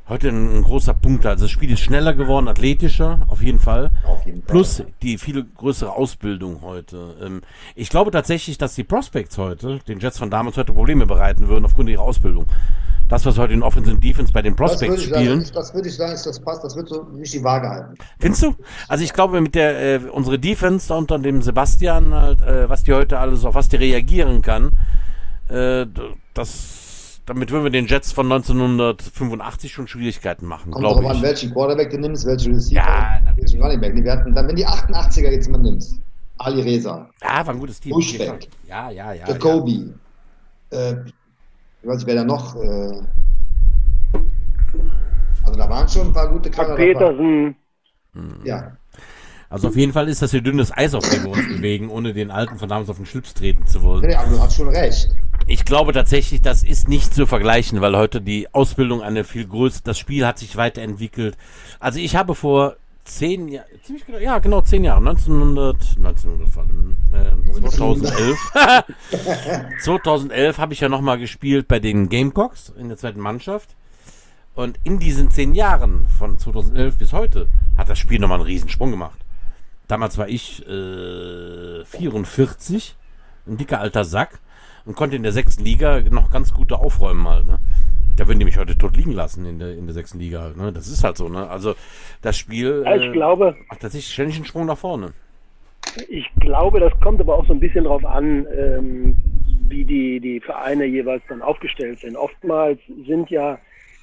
[0.09, 1.27] heute ein, ein großer Punkt.
[1.27, 3.91] Also das Spiel ist schneller geworden, athletischer, auf jeden Fall.
[4.05, 4.51] Auf jeden Fall.
[4.51, 7.17] Plus die viel größere Ausbildung heute.
[7.23, 7.43] Ähm,
[7.75, 11.65] ich glaube tatsächlich, dass die Prospects heute, den Jets von damals heute Probleme bereiten würden
[11.65, 12.47] aufgrund ihrer Ausbildung.
[13.11, 15.45] Das, was heute in Offense und Defense bei den Prospects ich sagen, spielen.
[15.53, 17.95] das würde ich sagen, das passt, das wird so nicht die Waage halten.
[18.21, 18.55] Findest du?
[18.89, 22.93] Also ich glaube, mit der äh, unsere Defense unter dem Sebastian, halt, äh, was die
[22.95, 24.71] heute alles, auf was die reagieren kann,
[25.49, 25.87] äh,
[26.35, 31.23] das, damit würden wir den Jets von 1985 schon Schwierigkeiten machen, glaube drauf an, ich.
[31.23, 33.95] welchen Quarterback du nimmst, welchen Receiver, Ja, welchen Running Back.
[33.95, 35.97] Wir hatten dann, wenn die 88er jetzt mal nimmst,
[36.39, 37.93] Ali Reza, Ja, war ein gutes Team.
[37.93, 38.49] Bushback.
[38.69, 39.27] Ja, ja, ja.
[39.27, 39.29] ja.
[39.29, 39.93] Jacoby,
[40.71, 40.95] äh,
[41.83, 43.03] ich weiß nicht, wer da noch, äh,
[45.45, 46.77] also da waren schon ein paar gute dabei.
[46.77, 47.57] Petersen,
[48.45, 48.77] Ja,
[49.49, 52.13] Also auf jeden Fall ist das hier dünnes Eis, auf dem wir uns bewegen, ohne
[52.13, 54.03] den Alten von damals auf den Schlips treten zu wollen.
[54.03, 55.11] nee, aber du hast schon recht.
[55.47, 59.83] Ich glaube tatsächlich, das ist nicht zu vergleichen, weil heute die Ausbildung eine viel größere,
[59.85, 61.37] das Spiel hat sich weiterentwickelt.
[61.81, 62.77] Also ich habe vor
[63.19, 68.39] zehn Jahren, ziemlich genau, ja genau zehn Jahre, 1900, 1900 vor allem, äh, 2011.
[69.83, 73.77] 2011 habe ich ja nochmal gespielt bei den Gamecocks in der zweiten Mannschaft.
[74.55, 78.91] Und in diesen zehn Jahren, von 2011 bis heute, hat das Spiel nochmal einen Riesensprung
[78.91, 79.19] gemacht.
[79.89, 82.97] Damals war ich äh, 44,
[83.47, 84.41] ein dicker alter Sack
[84.85, 87.47] und konnte in der sechsten Liga noch ganz gute aufräumen halt.
[87.47, 87.59] Ne?
[88.21, 90.53] Da würden die mich heute tot liegen lassen in der, in der sechsten Liga.
[90.55, 90.75] Ne?
[90.75, 91.31] Das ist halt so.
[91.31, 91.49] Ne?
[91.49, 91.75] Also
[92.21, 95.15] das Spiel Ja, ich glaube, macht tatsächlich ständig einen Sprung nach vorne.
[96.07, 99.17] Ich glaube, das kommt aber auch so ein bisschen drauf an, ähm,
[99.69, 102.15] wie die, die Vereine jeweils dann aufgestellt sind.
[102.15, 103.59] Oftmals sind ja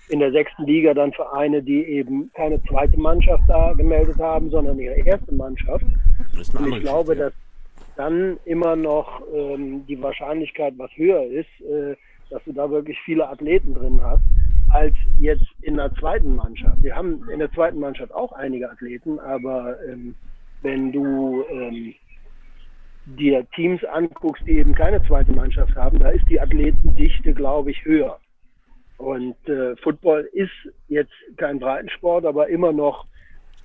[0.10, 4.80] in der sechsten Liga dann Vereine, die eben keine zweite Mannschaft da gemeldet haben, sondern
[4.80, 5.86] ihre erste Mannschaft.
[6.58, 7.34] Und ich glaube, dass
[7.98, 11.96] dann immer noch ähm, die Wahrscheinlichkeit was höher ist, äh,
[12.30, 14.24] dass du da wirklich viele Athleten drin hast,
[14.70, 16.82] als jetzt in der zweiten Mannschaft.
[16.84, 20.16] Wir haben in der zweiten Mannschaft auch einige Athleten, aber ähm,
[20.62, 21.94] wenn du ähm,
[23.06, 27.86] dir Teams anguckst, die eben keine zweite Mannschaft haben, da ist die Athletendichte, glaube ich,
[27.86, 28.20] höher.
[28.98, 30.52] Und äh, Football ist
[30.88, 33.06] jetzt kein Breitensport, aber immer noch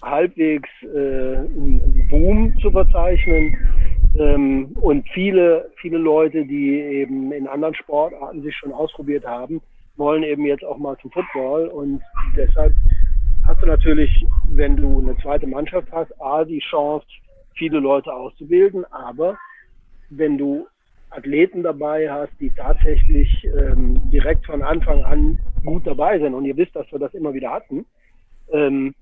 [0.02, 3.56] halbwegs äh, ein Boom zu verzeichnen.
[4.18, 9.60] Ähm, und viele, viele Leute, die eben in anderen Sportarten sich schon ausprobiert haben,
[9.96, 11.68] wollen eben jetzt auch mal zum Football.
[11.68, 12.02] Und
[12.36, 12.74] deshalb
[13.46, 14.10] hast du natürlich,
[14.48, 17.06] wenn du eine zweite Mannschaft hast, A, die Chance,
[17.54, 19.36] viele Leute auszubilden, aber
[20.10, 20.66] wenn du
[21.10, 26.56] Athleten dabei hast, die tatsächlich ähm, direkt von Anfang an gut dabei sind, und ihr
[26.56, 27.84] wisst, dass wir das immer wieder hatten,
[28.50, 28.94] ähm,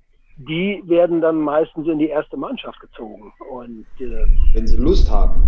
[0.49, 3.33] die werden dann meistens in die erste Mannschaft gezogen.
[3.51, 5.43] Und ähm, Wenn sie Lust haben.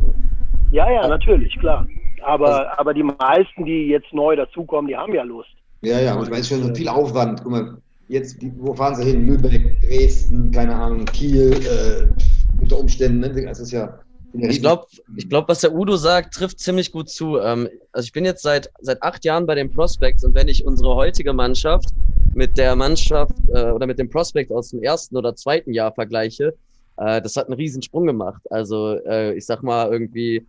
[0.70, 1.86] ja, ja, natürlich, klar.
[2.22, 5.50] Aber, aber die meisten, die jetzt neu dazukommen, die haben ja Lust.
[5.80, 7.42] Ja, ja, und ich meine, es ist schon viel Aufwand.
[7.42, 7.78] Guck mal,
[8.08, 9.26] jetzt, wo fahren sie hin?
[9.26, 13.20] Lübeck, Dresden, keine Ahnung, Kiel, äh, unter Umständen.
[13.20, 13.44] Ne?
[13.44, 13.98] Das ist ja.
[14.34, 17.38] Ich glaube, ich glaub, was der Udo sagt, trifft ziemlich gut zu.
[17.38, 20.64] Ähm, also ich bin jetzt seit, seit acht Jahren bei den Prospects und wenn ich
[20.64, 21.90] unsere heutige Mannschaft
[22.34, 26.54] mit der Mannschaft äh, oder mit dem Prospect aus dem ersten oder zweiten Jahr vergleiche,
[26.96, 28.42] äh, das hat einen riesen Sprung gemacht.
[28.50, 30.46] Also äh, ich sag mal irgendwie,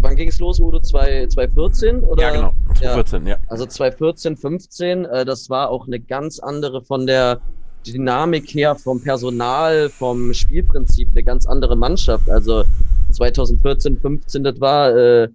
[0.00, 0.80] wann ging es los, Udo?
[0.80, 2.00] 2 2014?
[2.00, 2.22] Oder?
[2.22, 2.54] Ja, genau.
[2.80, 2.92] Ja.
[2.92, 3.36] 2014, ja.
[3.48, 7.40] Also 2014, 15, äh, das war auch eine ganz andere von der
[7.86, 12.28] Dynamik her, vom Personal, vom Spielprinzip, eine ganz andere Mannschaft.
[12.28, 12.64] Also
[13.12, 15.28] 2014, 15, das war, äh,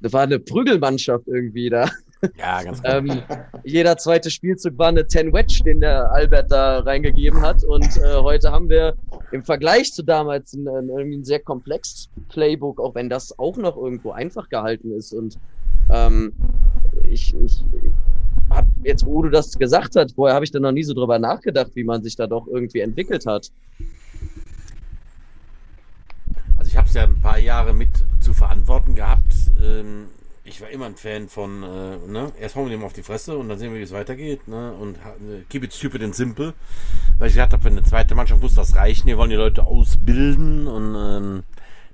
[0.00, 1.90] das war eine Prügelmannschaft irgendwie da.
[2.38, 2.96] Ja, ganz genau.
[2.96, 3.22] Ähm,
[3.64, 7.64] jeder zweite Spielzug war eine 10 Wedge, den der Albert da reingegeben hat.
[7.64, 8.94] Und äh, heute haben wir
[9.32, 14.12] im Vergleich zu damals ein, ein, sehr komplexes Playbook, auch wenn das auch noch irgendwo
[14.12, 15.12] einfach gehalten ist.
[15.12, 15.38] Und
[15.90, 16.32] ähm,
[17.08, 17.64] ich, ich
[18.50, 21.18] habe jetzt, wo Udo das gesagt hat, vorher habe ich da noch nie so drüber
[21.18, 23.50] nachgedacht, wie man sich da doch irgendwie entwickelt hat.
[26.58, 29.34] Also ich habe es ja ein paar Jahre mit zu verantworten gehabt.
[29.62, 30.06] Ähm,
[30.46, 33.36] ich war immer ein Fan von, äh, ne, erst hauen wir dem auf die Fresse
[33.36, 36.54] und dann sehen wir, wie es weitergeht, ne, und äh, keep it stupid and simple.
[37.18, 39.66] Weil ich gesagt habe, für eine zweite Mannschaft muss das reichen, wir wollen die Leute
[39.66, 41.42] ausbilden und ähm,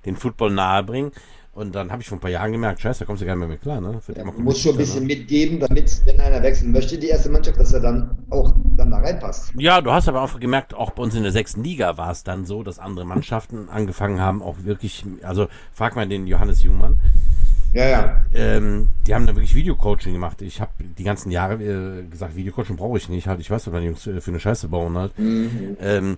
[0.05, 1.12] den Football nahebringen.
[1.55, 3.41] Und dann habe ich vor ein paar Jahren gemerkt, scheiße, da kommst du gar nicht
[3.41, 4.01] mehr mit klar, ne?
[4.17, 7.75] Ja, muss schon ein bisschen mitgeben, damit, wenn einer wechseln möchte, die erste Mannschaft, dass
[7.75, 9.53] er dann auch dann da reinpasst.
[9.59, 12.25] Ja, du hast aber auch gemerkt, auch bei uns in der sechsten Liga war es
[12.25, 16.99] dann so, dass andere Mannschaften angefangen haben, auch wirklich, also frag mal den Johannes Jungmann,
[17.72, 18.22] Ja, ja.
[18.35, 20.42] ähm, die haben dann wirklich Videocoaching gemacht.
[20.42, 23.72] Ich habe die ganzen Jahre äh, gesagt, Videocoaching brauche ich nicht, halt, ich weiß, was
[23.72, 25.18] meine Jungs äh, für eine Scheiße bauen halt.
[25.18, 25.76] Mhm.
[25.80, 26.16] Ähm,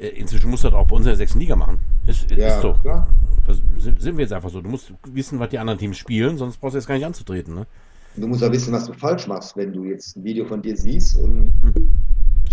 [0.00, 1.78] äh, inzwischen musst du das auch bei uns in der sechsten Liga machen.
[2.06, 2.74] Ist, Ja, ist so.
[2.74, 3.06] klar.
[3.46, 4.62] Das sind sind wir jetzt einfach so.
[4.62, 7.54] Du musst wissen, was die anderen Teams spielen, sonst brauchst du jetzt gar nicht anzutreten,
[7.54, 7.66] ne?
[8.16, 10.76] Du musst auch wissen, was du falsch machst, wenn du jetzt ein Video von dir
[10.76, 11.16] siehst.
[11.18, 11.90] Und Mhm.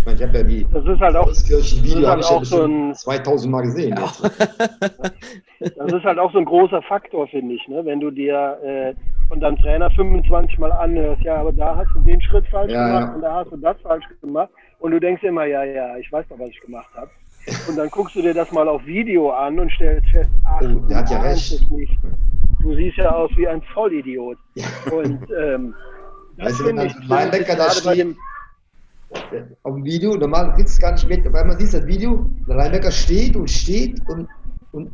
[0.01, 2.29] Ich meine, ich habe ja die Das ist halt auch, Kirchenvideo das habe ist ich
[2.31, 3.97] ja halt auch so bestimmt ein- 2000 Mal gesehen.
[3.97, 4.23] Jetzt.
[5.59, 7.85] das ist halt auch so ein großer Faktor, finde ich, ne?
[7.85, 8.93] Wenn du dir äh,
[9.27, 12.87] von deinem Trainer 25 Mal anhörst, ja, aber da hast du den Schritt falsch Ja,
[12.87, 13.15] gemacht ja.
[13.15, 16.25] und da hast du das falsch gemacht und du denkst immer, ja, ja, ich weiß
[16.29, 17.11] doch, was ich gemacht habe.
[17.67, 20.79] Und dann guckst du dir das mal auf Video an und stellst fest, ach, Oh,
[20.89, 21.51] der hat ja recht.
[21.51, 21.97] es nicht.
[22.61, 24.37] Du siehst ja aus wie ein Vollidiot.
[24.55, 24.65] Ja.
[24.91, 25.73] Und ähm,
[26.37, 28.15] das Weißt du, wenn ich, Linebacker da steht,
[29.63, 31.27] Auf dem Video, normal kriegst du es gar nicht mit.
[31.27, 34.27] Auf einmal siehst du das Video, der Linebacker steht und steht und,
[34.71, 34.91] und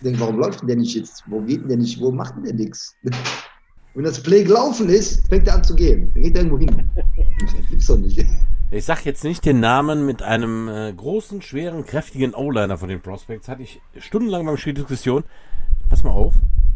[0.00, 1.24] denkst, warum läuft denn der nicht jetzt?
[1.26, 2.00] Wo geht denn der nicht?
[2.00, 2.96] Wo macht denn der nichts?
[3.94, 6.10] Wenn das Play gelaufen ist, fängt er an zu gehen.
[6.14, 6.90] Dann geht er irgendwo hin.
[7.40, 8.24] Das gibt's doch nicht.
[8.70, 13.00] Ich sag jetzt nicht den Namen mit einem äh, großen, schweren, kräftigen O-Liner von den
[13.00, 13.48] Prospects.
[13.48, 15.24] Hatte ich stundenlang beim Spiel Diskussion.
[15.88, 16.34] Pass mal auf.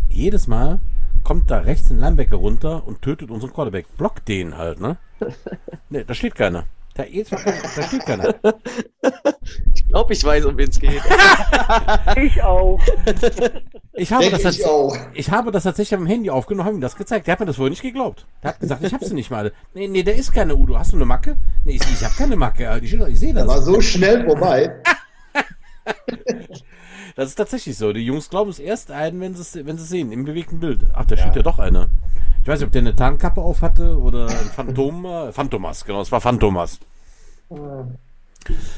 [0.08, 0.80] Jedes Mal
[1.24, 3.86] kommt da rechts den Linebacker runter und tötet unseren Quarterback.
[3.96, 4.96] Blockt den halt, ne?
[5.90, 6.64] Ne, da steht keiner.
[6.94, 8.34] Da, da steht keiner.
[9.74, 11.02] Ich glaube, ich weiß, um wen es geht.
[12.16, 12.80] Ich auch.
[13.92, 14.96] Ich habe, das ich auch.
[15.12, 17.26] ich habe das tatsächlich am Handy aufgenommen, habe ihm das gezeigt.
[17.26, 18.24] Der hat mir das vorher nicht geglaubt.
[18.42, 19.52] Der hat gesagt, ich habe sie nicht mal.
[19.74, 20.78] Nee, nee, der ist keine Udo.
[20.78, 21.36] Hast du eine Macke?
[21.64, 22.70] Nee, ich, ich habe keine Macke.
[22.70, 22.84] Alter.
[22.86, 23.66] Ich, ich sehe War das.
[23.66, 24.74] so schnell vorbei.
[27.14, 27.92] Das ist tatsächlich so.
[27.92, 30.84] Die Jungs glauben es erst ein, wenn sie es wenn sie sehen, im bewegten Bild.
[30.94, 31.88] Ach, da steht ja doch einer.
[32.42, 35.04] Ich weiß nicht, ob der eine Tarnkappe auf hatte oder ein Phantom.
[35.04, 36.80] äh, Phantomas, genau, es war Phantomas.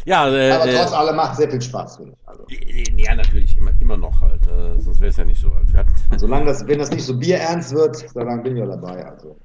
[0.04, 2.28] Ja, äh, Aber äh, trotz allem macht sehr viel Spaß, finde ich.
[2.28, 2.44] Also,
[2.96, 4.46] ja, natürlich, immer, immer noch halt.
[4.46, 5.72] Äh, sonst wäre es ja nicht so halt.
[5.72, 9.06] Hatten, solange das, wenn das nicht so bierernst wird, solange bin ich ja dabei.
[9.06, 9.36] Also.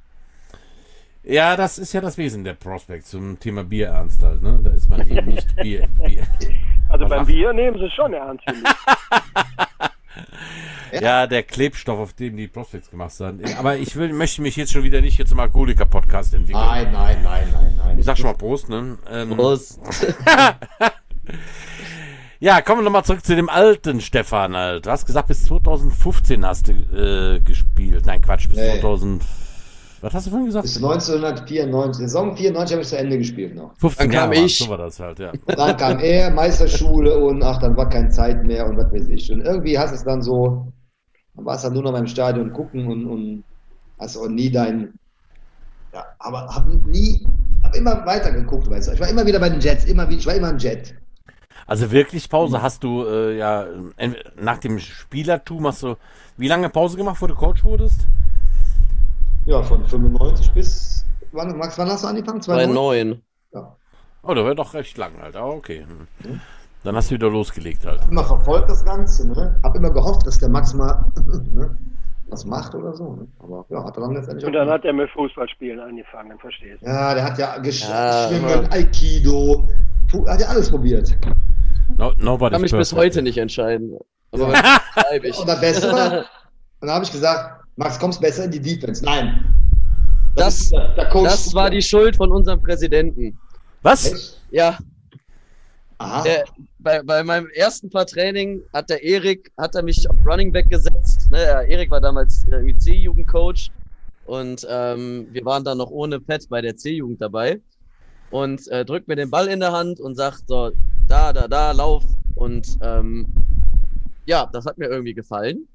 [1.24, 4.42] ja, das ist ja das Wesen der Prospect zum Thema Bier ernst halt.
[4.42, 4.60] Ne?
[4.62, 5.88] Da ist man eben nicht Bier.
[6.04, 6.24] Bier.
[6.90, 8.56] Also Was beim Bier nehmen sie es schon ernst, ich.
[11.02, 13.44] Ja, der Klebstoff, auf dem die Prospects gemacht sind.
[13.60, 16.66] Aber ich will, möchte mich jetzt schon wieder nicht hier zum Alkoholiker-Podcast entwickeln.
[16.66, 18.00] Nein, nein, nein, nein, nein.
[18.00, 18.98] Ich sag schon mal Prost, ne?
[19.10, 19.80] Ähm, Prost.
[22.42, 24.54] Ja, kommen wir nochmal zurück zu dem alten Stefan.
[24.54, 28.06] Du hast gesagt, bis 2015 hast du äh, gespielt.
[28.06, 28.80] Nein, Quatsch, bis Nee.
[28.80, 29.22] 2000.
[30.02, 30.64] Was hast du vorhin gesagt?
[30.64, 33.76] Bis 1994, Saison 94 habe ich zu Ende gespielt noch.
[33.78, 34.58] 15 Dann kam Jahre, ich.
[34.58, 35.32] So war das halt, ja.
[35.48, 39.32] Dann kam er, Meisterschule und ach, dann war keine Zeit mehr und was weiß ich.
[39.32, 40.72] Und irgendwie hast du es dann so,
[41.36, 43.44] dann warst du dann nur noch beim Stadion gucken und, und
[44.00, 44.94] hast auch nie dein,
[45.94, 47.28] ja, aber hab nie,
[47.64, 48.94] hab immer weiter geguckt, weißt du.
[48.94, 50.96] Ich war immer wieder bei den Jets, immer wieder, ich war immer ein Jet.
[51.68, 53.68] Also wirklich Pause hast du äh, ja
[54.42, 55.96] nach dem Spielertum hast du
[56.38, 58.08] wie lange Pause gemacht, bevor du Coach wurdest?
[59.50, 62.38] Ja, von 95 bis, wann, Max, wann hast du angefangen?
[62.38, 62.74] Bei 2009?
[63.10, 63.22] neun.
[63.52, 63.76] Ja.
[64.22, 65.36] Oh, da wäre doch recht lang halt.
[65.36, 65.88] Okay.
[66.22, 66.40] Hm.
[66.84, 68.02] Dann hast du wieder losgelegt halt.
[68.12, 69.60] Immer verfolgt das Ganze, ne?
[69.64, 71.04] Hab immer gehofft, dass der Max mal
[71.54, 71.76] ne,
[72.28, 73.16] was macht oder so.
[73.16, 73.28] Ne?
[73.40, 76.86] Aber ja, hat er dann letztendlich Und dann hat er mit Fußballspielen angefangen, verstehst du?
[76.86, 78.30] Ja, der hat ja Gesch Ja.
[78.70, 79.68] Aikido,
[80.12, 81.18] Fu- hat ja alles probiert.
[81.98, 83.98] No, Ich nobody kann mich bis heute nicht entscheiden.
[84.32, 84.54] Aber
[84.94, 85.38] bleib ich.
[85.40, 86.12] Und das Beste war,
[86.82, 89.04] und dann habe ich gesagt, Max, kommst besser in die Defense.
[89.04, 89.46] Nein.
[90.36, 91.30] Das- ist der, der Coach.
[91.30, 93.38] Das war die Schuld von unserem Präsidenten.
[93.82, 94.12] Was?
[94.12, 94.42] Echt?
[94.52, 94.78] Ja,
[95.98, 96.24] Aha.
[96.24, 96.44] der,
[96.80, 100.70] bei, bei meinem ersten paar Training hat der Erik, hat er mich auf Running Back
[100.70, 101.30] gesetzt.
[101.32, 103.72] Ne, Erik war damals äh, C-Jugendcoach
[104.26, 107.62] und ähm, wir waren dann noch ohne Pet bei der C-Jugend dabei
[108.30, 110.72] und äh, drückt mir den Ball in der Hand und sagt so,
[111.08, 112.04] da, da, da, lauf
[112.36, 113.28] und ähm,
[114.26, 115.68] ja, das hat mir irgendwie gefallen.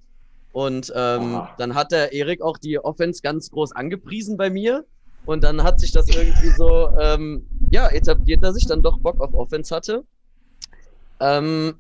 [0.54, 4.84] Und ähm, dann hat der Erik auch die Offense ganz groß angepriesen bei mir.
[5.26, 9.20] Und dann hat sich das irgendwie so, ähm, ja, etabliert, dass ich dann doch Bock
[9.20, 10.04] auf Offense hatte.
[11.18, 11.74] Ähm,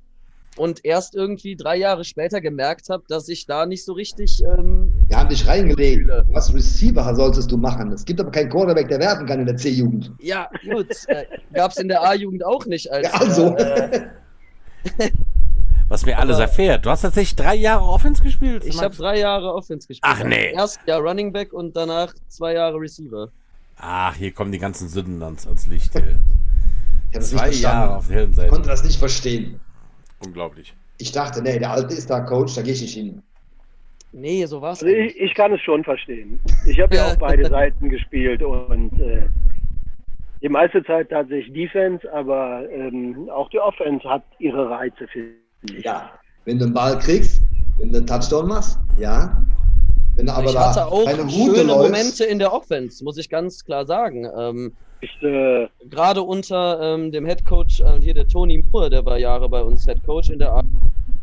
[0.56, 4.42] und erst irgendwie drei Jahre später gemerkt habe, dass ich da nicht so richtig.
[4.42, 6.10] Ähm, Wir haben dich reingelegt.
[6.32, 7.92] Was Receiver solltest du machen?
[7.92, 10.10] Es gibt aber keinen Quarterback, der werfen kann in der C-Jugend.
[10.20, 12.90] ja, gut, äh, gab es in der A-Jugend auch nicht.
[12.90, 13.56] Als, Ja, also.
[13.56, 14.08] Äh,
[15.94, 16.84] Was mir alles Aber- erfährt.
[16.84, 18.64] Du hast tatsächlich drei Jahre Offense gespielt?
[18.66, 20.00] ich habe drei Jahre Offense gespielt.
[20.02, 20.50] Ach, nee.
[20.52, 23.28] Erst ja Running Back und danach zwei Jahre Receiver.
[23.78, 25.92] Ach, hier kommen die ganzen Sünden ans, ans Licht.
[27.12, 27.50] Ich das Zwei.
[27.50, 28.48] Jahre auf der Ich Heldenseite.
[28.50, 29.60] konnte das nicht verstehen.
[30.26, 30.74] Unglaublich.
[30.98, 33.22] Ich dachte, nee, der Alte ist da Coach, da gehe ich nicht hin.
[34.10, 34.82] Nee, so war's.
[34.82, 36.40] Also ich, ich kann es schon verstehen.
[36.66, 39.26] Ich habe ja auch beide Seiten gespielt und äh,
[40.42, 45.43] die meiste Zeit tatsächlich Defense, aber ähm, auch die Offense hat ihre Reize, finde ich.
[45.82, 46.10] Ja,
[46.44, 47.42] wenn du einen Ball kriegst,
[47.78, 49.42] wenn du einen Touchdown machst, ja.
[50.16, 53.02] Wenn du aber ich da hatte auch keine Route schöne läufst, Momente in der Offense,
[53.02, 54.28] muss ich ganz klar sagen.
[54.36, 59.04] Ähm, Ich, äh, Gerade unter ähm, dem Head Coach, äh, hier der Tony Moore, der
[59.04, 60.62] war Jahre bei uns Head Coach in der A.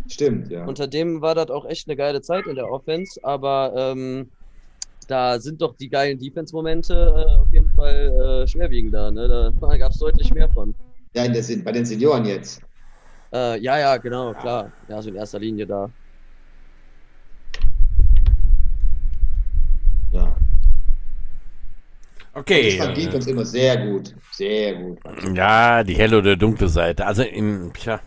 [0.07, 0.65] Stimmt, ja.
[0.65, 4.29] Unter dem war das auch echt eine geile Zeit in der Offense, aber ähm,
[5.07, 9.09] da sind doch die geilen Defense-Momente äh, auf jeden Fall äh, schwerwiegender.
[9.11, 9.53] Ne?
[9.59, 10.75] Da gab es deutlich mehr von.
[11.15, 12.61] Ja, in der, bei den Senioren jetzt.
[13.33, 14.71] Äh, ja, ja, genau, klar.
[14.87, 15.89] Ja, so in erster Linie da.
[20.11, 20.35] Ja.
[22.33, 22.67] Okay.
[22.69, 24.15] Ich fand äh, Defense immer sehr gut.
[24.31, 24.99] Sehr gut.
[25.33, 27.05] Ja, die helle oder dunkle Seite.
[27.05, 28.01] Also im, tja,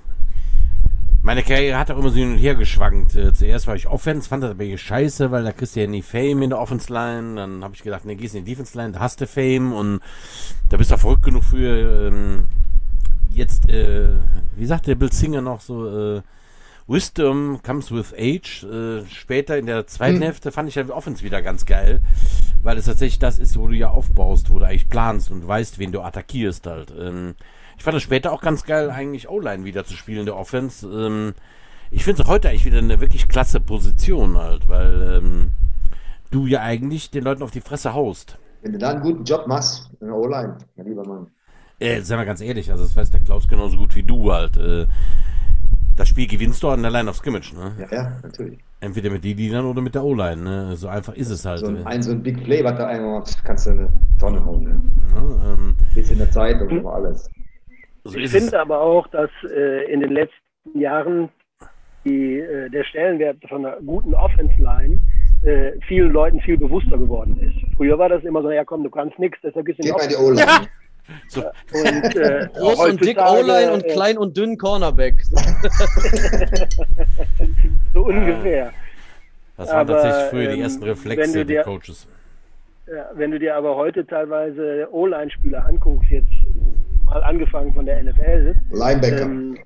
[1.22, 3.16] meine Karriere hat auch immer so hin und her geschwankt.
[3.16, 5.86] Äh, Zuerst war ich Offense, fand das aber hier scheiße, weil da kriegst du ja
[5.86, 7.36] nie Fame in der Offense Line.
[7.36, 10.00] Dann habe ich gedacht, ne, gehst in die Defense Line, da hast du Fame und
[10.68, 12.08] da bist du verrückt genug für.
[12.08, 12.44] Ähm,
[13.34, 14.08] jetzt, äh,
[14.56, 16.22] wie sagt der Bill Singer noch so, äh,
[16.86, 18.64] Wisdom comes with age.
[18.64, 20.22] Äh, später in der zweiten Hm.
[20.22, 22.02] Hälfte fand ich ja Offense wieder ganz geil,
[22.62, 25.78] weil es tatsächlich das ist, wo du ja aufbaust, wo du eigentlich planst und weißt,
[25.78, 26.92] wen du attackierst halt.
[26.98, 27.34] Ähm,
[27.76, 30.86] ich fand es später auch ganz geil, eigentlich O-Line wieder zu spielen, der Offense.
[30.86, 31.34] Ähm,
[31.90, 35.52] ich finde es heute eigentlich wieder eine wirklich klasse Position halt, weil ähm,
[36.30, 38.38] du ja eigentlich den Leuten auf die Fresse haust.
[38.62, 41.28] Wenn du da einen guten Job machst, in der O-Line, mein lieber Mann.
[41.84, 44.56] Äh, sei mal ganz ehrlich, also das weiß der Klaus genauso gut wie du halt.
[44.56, 44.86] Äh,
[45.96, 47.72] das Spiel gewinnst du an der Line of Scrimmage, ne?
[47.78, 48.58] Ja, ja, natürlich.
[48.80, 50.76] Entweder mit den Liedern oder mit der O-Line, ne?
[50.76, 51.60] So einfach ist es halt.
[51.60, 54.44] So ein, ein, so ein Big Play, was da einmal macht, kannst du eine Tonne
[54.44, 54.64] hauen.
[54.64, 54.80] Ne?
[55.14, 57.30] Ja, ähm, Bis in der Zeit und über alles.
[58.02, 61.28] so Ich finde aber auch, dass äh, in den letzten Jahren
[62.04, 65.00] die, äh, der Stellenwert von einer guten Offense-Line
[65.42, 67.76] äh, vielen Leuten viel bewusster geworden ist.
[67.76, 70.16] Früher war das immer so, ja komm, du kannst nichts, deshalb gehst du in die
[70.16, 70.68] Offense.
[71.28, 75.22] So, Und, äh, Groß und dick O-Line und klein und dünn Cornerback.
[77.92, 78.72] So ungefähr.
[79.56, 82.06] das waren aber, tatsächlich früher die ähm, ersten Reflexe der Coaches.
[82.86, 86.26] Ja, wenn du dir aber heute teilweise O-Line-Spieler anguckst, jetzt
[87.04, 89.22] mal angefangen von der NFL, Linebacker.
[89.22, 89.58] ähm,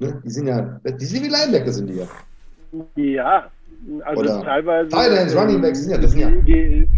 [0.00, 0.20] ne?
[0.24, 2.06] Die sind ja, die sind wie Linebacker, sind die ja.
[2.96, 3.50] ja,
[4.04, 4.88] also Oder teilweise.
[4.90, 6.88] Tight Ends, ähm, Running Backs sind ja- das sind ja- Die,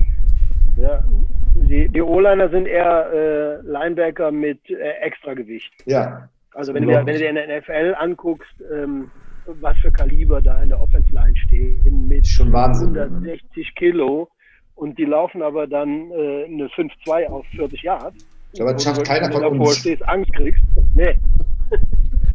[0.76, 1.04] ja,
[1.54, 5.72] die, die O-Liner sind eher äh, Linebacker mit äh, Extragewicht.
[5.86, 6.28] Ja.
[6.54, 9.10] Also wenn du, dir, wenn du dir in der NFL anguckst, ähm,
[9.46, 12.96] was für Kaliber da in der Offense Line stehen, mit Schon Wahnsinn.
[12.96, 14.28] 160 Kilo
[14.74, 18.24] und die laufen aber dann äh, eine 5-2 auf 40 Yards.
[18.58, 19.76] Aber das schafft du, keiner wenn du von davor uns.
[19.78, 20.62] stehst, Angst kriegst.
[20.94, 21.18] Nee.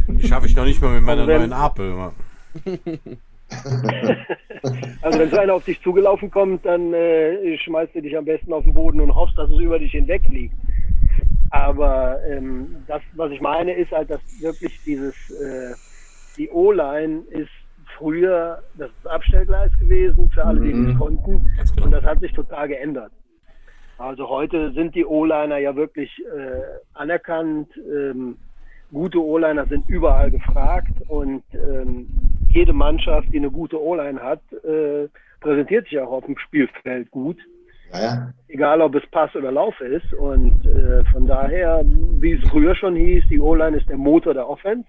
[0.07, 1.93] Die schaffe ich noch nicht mal mit meiner Also wenn- neuen Apel.
[5.01, 8.51] Also wenn so einer auf dich zugelaufen kommt, dann äh, schmeißt du dich am besten
[8.53, 10.55] auf den Boden und hoffst, dass es über dich hinwegfliegt.
[11.51, 15.73] Aber ähm, das, was ich meine, ist halt, dass wirklich dieses, äh,
[16.37, 17.51] die O-Line ist
[17.97, 20.85] früher das Abstellgleis gewesen für alle, die Mhm.
[20.87, 21.45] nicht konnten.
[21.75, 21.85] Genau.
[21.85, 23.11] Und das hat sich total geändert.
[23.97, 26.61] Also heute sind die O-Liner ja wirklich äh,
[26.95, 27.69] anerkannt.
[27.77, 28.37] Ähm,
[28.91, 32.07] gute O-Liner sind überall gefragt und ähm,
[32.49, 35.07] jede Mannschaft, die eine gute O-Line hat, äh,
[35.41, 37.37] präsentiert sich auch auf dem Spielfeld gut.
[37.91, 38.33] Ja, ja.
[38.47, 40.13] Egal, ob es Pass oder Lauf ist.
[40.13, 44.49] Und äh, von daher, wie es früher schon hieß, die O-Line ist der Motor der
[44.49, 44.87] Offense.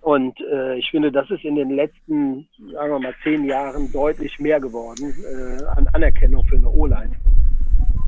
[0.00, 4.38] Und äh, ich finde, das ist in den letzten, sagen wir mal, zehn Jahren deutlich
[4.38, 7.10] mehr geworden äh, an Anerkennung für eine O-Line.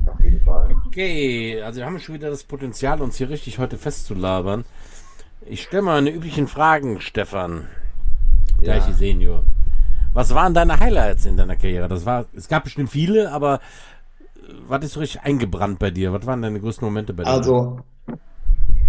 [0.07, 0.75] Auf jeden Fall.
[0.87, 4.65] Okay, also wir haben schon wieder das Potenzial, uns hier richtig heute festzulabern.
[5.47, 7.67] Ich stelle mal eine üblichen Fragen, Stefan.
[8.61, 8.81] Ja.
[8.93, 9.45] Senior.
[10.13, 11.89] Was waren deine Highlights in deiner Karriere?
[11.89, 13.61] Das war, es gab bestimmt viele, aber
[14.37, 16.13] äh, was ist so richtig eingebrannt bei dir?
[16.13, 17.31] Was waren deine größten Momente bei dir?
[17.31, 17.81] Also,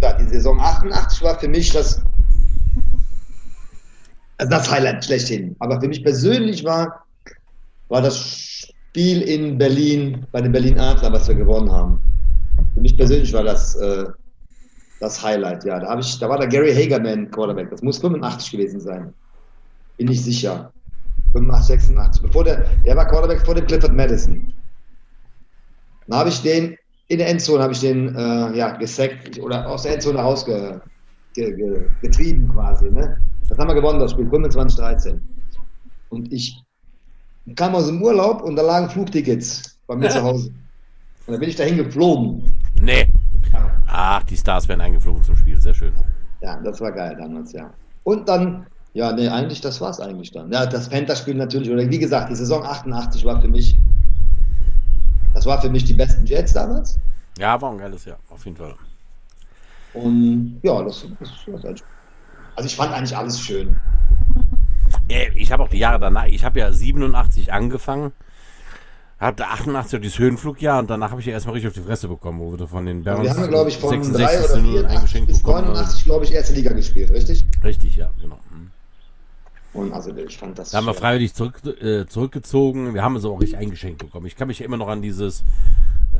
[0.01, 2.01] ja, die Saison 88 war für mich das,
[4.37, 5.55] also das Highlight schlechthin.
[5.59, 7.05] Aber für mich persönlich war,
[7.89, 12.01] war das Spiel in Berlin, bei den Berlin Adler, was wir gewonnen haben.
[12.73, 14.05] Für mich persönlich war das äh,
[14.99, 15.79] das Highlight, ja.
[15.79, 17.69] Da, ich, da war der Gary Hagerman Quarterback.
[17.71, 19.13] Das muss 85 gewesen sein.
[19.97, 20.71] Bin ich sicher.
[21.33, 22.21] 85, 86.
[22.23, 24.53] Bevor der, der war Quarterback vor dem Clifford Madison.
[26.07, 26.75] Dann habe ich den
[27.09, 30.81] in der Endzone habe ich den äh, ja, gesackt oder aus der Endzone rausgetrieben
[31.33, 32.89] ge, ge, getrieben quasi.
[32.89, 33.17] Ne?
[33.47, 35.19] Das haben wir gewonnen, das Spiel, 25-13.
[36.09, 36.55] Und ich
[37.55, 40.49] kam aus dem Urlaub und da lagen Flugtickets bei mir zu Hause.
[41.25, 42.43] Und dann bin ich dahin geflogen.
[42.81, 43.07] nee.
[43.87, 45.59] Ach, die Stars werden eingeflogen zum Spiel.
[45.59, 45.93] Sehr schön.
[46.41, 47.69] Ja, das war geil damals, ja.
[48.03, 50.51] Und dann, ja, nee, eigentlich, das war's eigentlich dann.
[50.51, 53.77] Ja, das Panther-Spiel natürlich, oder wie gesagt, die Saison 88 war für mich,
[55.33, 56.97] das war für mich die besten Jets damals.
[57.37, 58.75] Ja, war ein geiles Jahr, auf jeden Fall.
[59.93, 61.29] Und ja, das, das,
[61.61, 61.83] das
[62.55, 63.75] also ich fand eigentlich alles schön.
[65.07, 68.11] Äh, Ich habe auch die Jahre danach, ich habe ja 87 angefangen,
[69.19, 72.39] hatte 88 dieses Höhenflugjahr und danach habe ich ja erstmal richtig auf die Fresse bekommen,
[72.39, 74.63] wo wir von den Barons wir haben, glaube ich, von 3 66 oder zu 0
[74.63, 75.67] 84 eingeschenkt bis bekommen.
[75.67, 77.43] 89, glaube ich, erste Liga gespielt, richtig?
[77.63, 78.39] Richtig, ja, genau.
[78.49, 78.71] Mhm.
[79.73, 82.93] Und also ich fand das Da haben wir freiwillig zurück, äh, zurückgezogen.
[82.93, 84.25] Wir haben es auch richtig eingeschenkt bekommen.
[84.25, 85.43] Ich kann mich ja immer noch an dieses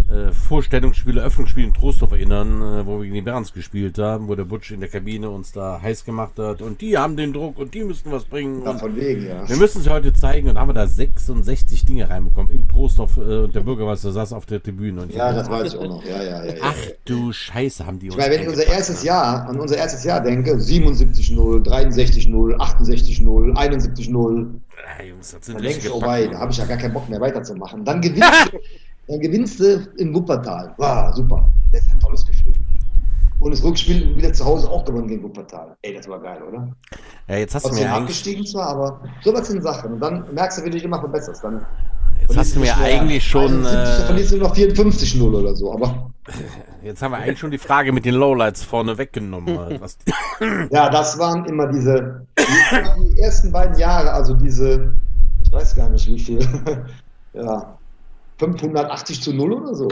[0.10, 4.36] äh, Vorstellungsspiel, Eröffnungsspiel in Trostorf erinnern, äh, wo wir gegen die Berns gespielt haben, wo
[4.36, 7.57] der Butch in der Kabine uns da heiß gemacht hat und die haben den Druck
[7.57, 8.64] und die müssen was bringen.
[8.64, 9.47] Ja, von wegen, ja.
[9.47, 13.43] wir müssen sie heute zeigen und haben wir da 66 Dinge reinbekommen in Trostorf äh,
[13.43, 15.01] und der Bürgermeister saß auf der Tribüne.
[15.01, 16.03] Und Ja, das weiß ich auch noch.
[16.03, 16.53] Ja, ja, ja.
[16.62, 19.07] Ach du Scheiße, haben die uns Ich meine, wenn ich unser erstes ne?
[19.07, 24.47] Jahr, an unser erstes Jahr denke, 77-0, 63-0, 68-0, 71-0,
[24.97, 26.93] Ja, Jungs, das sind dann denkst du, oh wei, da habe ich ja gar keinen
[26.93, 27.86] Bock mehr weiterzumachen.
[27.86, 28.60] Dann gewinnst du,
[29.10, 30.74] dann gewinnst du in Wuppertal.
[30.78, 31.49] Wow, super.
[31.72, 32.53] Das ist ein tolles Gefühl.
[33.39, 35.76] Und das Rückspiel wieder zu Hause auch gewonnen gegen Wuppertal.
[35.82, 36.68] Ey, das war geil, oder?
[37.28, 39.93] Ja, jetzt hast du Trotzdem mir abgestiegen zwar, aber sowas sind Sachen.
[39.93, 41.43] Und dann merkst du, wie du dich immer verbesserst.
[41.43, 41.66] Dann
[42.22, 45.74] jetzt hast du mir eigentlich schon, 71, dann äh, verlierst du noch 54-0 oder so.
[45.74, 46.12] Aber
[46.84, 49.80] jetzt haben wir eigentlich schon die Frage mit den Lowlights vorne weggenommen.
[50.72, 54.93] Ja, das waren immer diese, die, die ersten beiden Jahre, also diese,
[55.43, 56.39] ich weiß gar nicht wie viel,
[57.34, 57.79] ja,
[58.40, 59.88] 580 zu 0 oder so.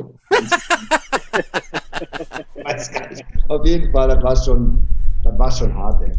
[2.64, 3.24] Weiß gar nicht.
[3.48, 4.88] Auf jeden Fall, das war schon,
[5.24, 6.12] das war schon hart, ey.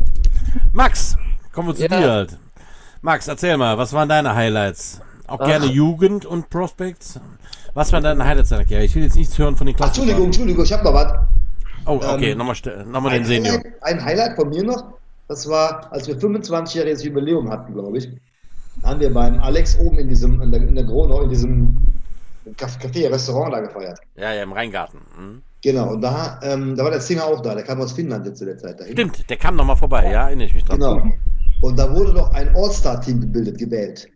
[0.73, 1.17] Max,
[1.53, 1.89] kommen wir zu Ja.
[1.89, 2.39] dir halt.
[3.03, 5.01] Max, erzähl mal, was waren deine Highlights?
[5.27, 5.71] Auch gerne Ach.
[5.71, 7.21] Jugend und Prospects.
[7.75, 8.85] Was waren deine Highlights deiner Karriere?
[8.85, 9.91] Ich will jetzt nichts hören von den Ach, Klassen.
[10.01, 11.13] Entschuldigung, Entschuldigung, ich habe noch was.
[11.87, 12.57] Oh, okay, Ähm, nochmal
[12.87, 13.55] noch mal den Senior.
[13.59, 14.85] Highlight, ein Highlight von mir noch,
[15.29, 18.09] das war, als wir 25-jähriges Jubiläum hatten, glaube ich,
[18.83, 21.77] haben wir beim Alex oben in diesem, in der, in der Gronau, in diesem
[22.57, 23.99] Café, Restaurant da gefeiert.
[24.17, 25.01] Ja, ja, im Rheingarten.
[25.17, 25.43] Hm.
[25.63, 28.39] Genau, und da, ähm, da war der Singer auch da, der kam aus Finnland jetzt
[28.39, 28.93] zu der Zeit dahin.
[28.93, 30.79] Stimmt, der kam nochmal vorbei, ja, erinnere ich mich dran.
[30.79, 31.03] Genau.
[31.63, 34.09] Und da wurde doch ein All-Star-Team gebildet, gewählt.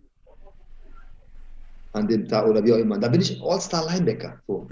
[1.92, 2.98] An dem Tag oder wie auch immer.
[2.98, 4.38] Da bin ich All-Star-Linebacker.
[4.46, 4.68] So.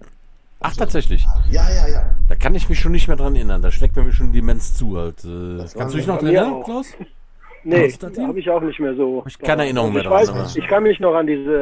[0.60, 1.26] Ach, tatsächlich.
[1.50, 2.14] Ja, ja, ja.
[2.28, 3.60] Da kann ich mich schon nicht mehr dran erinnern.
[3.62, 5.24] Da schlägt mir schon die Demenz zu halt.
[5.24, 6.62] Äh, kannst du dich noch dran erinnern.
[6.62, 6.86] Klaus?
[7.62, 9.22] Nee, habe ich auch nicht mehr so.
[9.26, 11.52] Ich keine Erinnerung mehr ich dran, weiß, aber- Ich kann mich noch an diese,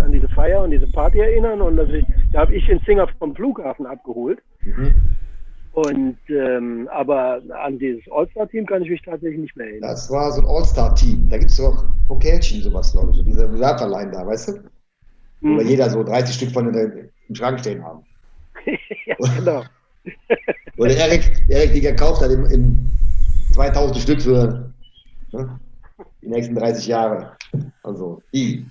[0.00, 2.80] äh, an diese Feier und diese Party erinnern und dass ich, da habe ich den
[2.80, 4.40] Singer vom Flughafen abgeholt.
[4.62, 4.94] Mhm.
[5.72, 9.90] Und ähm, aber an dieses All-Star-Team kann ich mich tatsächlich nicht mehr erinnern.
[9.90, 11.28] Das war so ein All-Star-Team.
[11.30, 13.16] Da gibt es doch Pokalchen, sowas, glaube ich.
[13.18, 14.52] So diese Werferlein da, weißt du?
[15.40, 15.60] Wo Mhm.
[15.60, 18.02] jeder so 30 Stück von den, im Schrank stehen haben.
[19.06, 19.62] ja, genau.
[20.76, 22.86] Wo der Erik, Erik die gekauft hat im, im
[23.52, 24.72] 2000 Stück für
[25.32, 25.60] ne,
[26.22, 27.36] die nächsten 30 Jahre.
[27.82, 28.66] Also, die.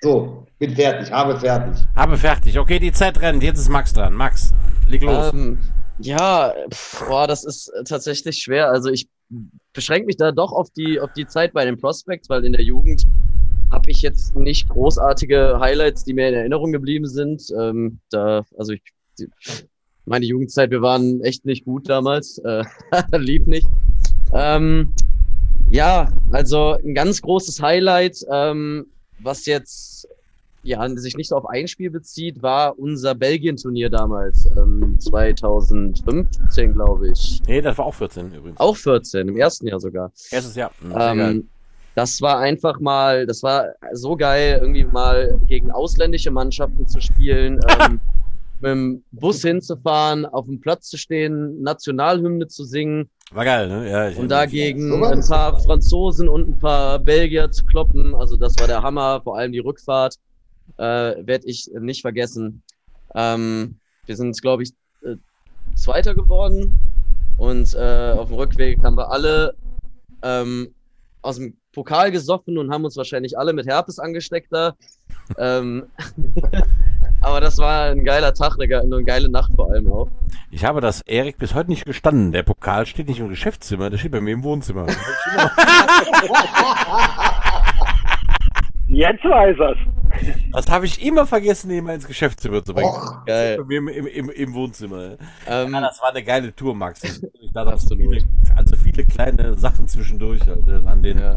[0.00, 1.84] So, bin fertig, habe fertig.
[1.96, 2.58] Habe fertig.
[2.58, 3.42] Okay, die Zeit rennt.
[3.42, 4.14] Jetzt ist Max dran.
[4.14, 4.54] Max,
[4.86, 5.32] leg los.
[5.32, 5.58] Ähm,
[5.98, 8.70] ja, pf, boah, das ist äh, tatsächlich schwer.
[8.70, 9.08] Also ich
[9.72, 12.62] beschränke mich da doch auf die, auf die Zeit bei den Prospects, weil in der
[12.62, 13.06] Jugend
[13.70, 17.42] habe ich jetzt nicht großartige Highlights, die mir in Erinnerung geblieben sind.
[17.58, 18.82] Ähm, da, also ich,
[19.18, 19.28] die,
[20.04, 22.64] meine Jugendzeit, wir waren echt nicht gut damals, äh,
[23.16, 23.66] lieb nicht.
[24.34, 24.92] Ähm,
[25.70, 28.86] ja, also ein ganz großes Highlight, ähm,
[29.18, 30.08] was jetzt
[30.64, 37.10] ja, sich nicht so auf ein Spiel bezieht, war unser Belgien-Turnier damals, ähm, 2015, glaube
[37.10, 37.40] ich.
[37.46, 38.60] nee, das war auch 14 übrigens.
[38.60, 40.12] Auch 14, im ersten Jahr sogar.
[40.30, 40.70] Erstes Jahr.
[40.80, 40.94] Hm.
[40.96, 41.48] Ähm,
[41.94, 47.60] das war einfach mal, das war so geil, irgendwie mal gegen ausländische Mannschaften zu spielen,
[47.80, 48.00] ähm,
[48.60, 53.90] mit dem Bus hinzufahren, auf dem Platz zu stehen, Nationalhymne zu singen War geil, ne?
[53.90, 58.14] Ja, ich und dagegen ein paar Franzosen und ein paar Belgier zu kloppen.
[58.14, 60.16] Also das war der Hammer, vor allem die Rückfahrt
[60.76, 62.62] äh, werde ich nicht vergessen.
[63.14, 64.72] Ähm, wir sind, glaube ich,
[65.02, 65.16] äh,
[65.74, 66.78] Zweiter geworden
[67.38, 69.54] und äh, auf dem Rückweg haben wir alle
[70.22, 70.74] ähm,
[71.22, 74.74] aus dem Pokal gesoffen und haben uns wahrscheinlich alle mit Herpes angesteckt da.
[75.38, 75.86] ähm,
[77.22, 80.08] aber das war ein geiler Tag, eine, ge- eine geile Nacht vor allem auch.
[80.50, 82.32] Ich habe das Erik bis heute nicht gestanden.
[82.32, 84.86] Der Pokal steht nicht im Geschäftszimmer, der steht bei mir im Wohnzimmer.
[88.88, 89.78] Jetzt weiß er's.
[90.52, 92.90] Das habe ich immer vergessen, ihn mal ins Geschäftszimmer zu bringen.
[92.90, 93.56] Och, Geil.
[93.58, 95.16] Bei mir im, im, im, im Wohnzimmer.
[95.46, 97.00] Ähm, Ja, das war eine geile Tour, Max.
[97.54, 98.10] Da Absolut.
[98.12, 100.40] Viele, also viele kleine Sachen zwischendurch.
[100.46, 101.36] Halt, äh, an den, ja.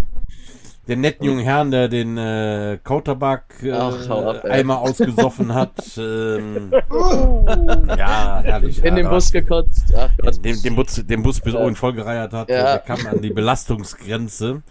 [0.88, 5.73] Den netten jungen Herrn, der den äh, Kauterbach äh, ab, einmal ausgesoffen hat.
[5.97, 7.45] Ähm, Oh.
[7.97, 8.79] ja, herrlich.
[8.79, 9.93] in ja, den Bus gekotzt.
[9.97, 10.43] Ach Gott.
[10.43, 11.59] den, den, Bus, den Bus bis Ja.
[11.61, 12.49] oben vollgereiert hat.
[12.49, 12.77] Ja.
[12.77, 14.61] Der kam an die Belastungsgrenze.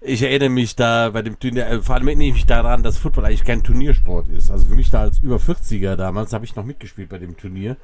[0.00, 2.98] Ich erinnere mich da bei dem Turnier, äh, vor allem erinnere ich mich daran, dass
[2.98, 4.50] Football eigentlich kein Turniersport ist.
[4.50, 7.76] Also für mich da als über 40er damals habe ich noch mitgespielt bei dem Turnier.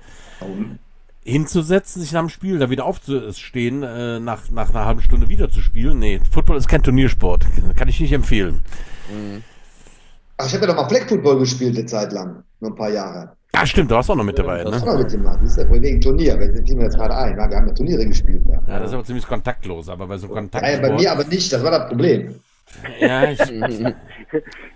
[1.24, 5.50] Hinzusetzen, sich nach dem Spiel, da wieder aufzustehen, äh, nach, nach einer halben Stunde wieder
[5.50, 5.98] zu spielen.
[5.98, 7.46] Nee, Football ist kein Turniersport.
[7.76, 8.60] Kann ich nicht empfehlen.
[9.10, 9.42] Mhm.
[10.36, 12.90] Ach, ich habe ja doch mal Flag Football gespielt eine Zeit lang, nur ein paar
[12.90, 13.36] Jahre.
[13.52, 14.86] Ah, stimmt, du warst auch noch mit dabei, Das ne?
[14.86, 17.36] war noch mitgemacht, siehst du, wegen Turnier, weil fiel mir jetzt gerade ein.
[17.36, 18.54] Wir haben ja Turniere gespielt da.
[18.66, 20.82] Ja, das ist aber ziemlich kontaktlos, aber bei so einem Ja, Kontaktsport.
[20.82, 22.34] bei mir aber nicht, das war das Problem.
[23.00, 23.40] Ja, ich,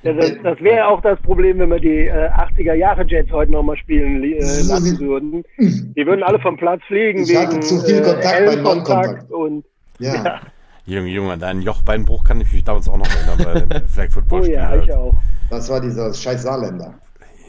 [0.02, 3.50] Ja, das das wäre auch das Problem, wenn wir die äh, 80er Jahre Jets heute
[3.50, 5.44] nochmal spielen äh, lassen würden.
[5.58, 9.32] Die würden alle vom Platz fliegen Ich hatte wegen zu viel Kontakt Ellenkontakt Non-Kontakt.
[9.32, 9.64] und
[9.98, 10.40] Ja.
[10.86, 14.40] Junge, Junge, deinen Jochbeinbruch kann ich mich damals auch noch erinnern bei dem Flag Football
[14.40, 14.54] oh Spiel.
[14.54, 15.14] ja, ich auch.
[15.50, 16.94] Das war dieser scheiß Saarländer.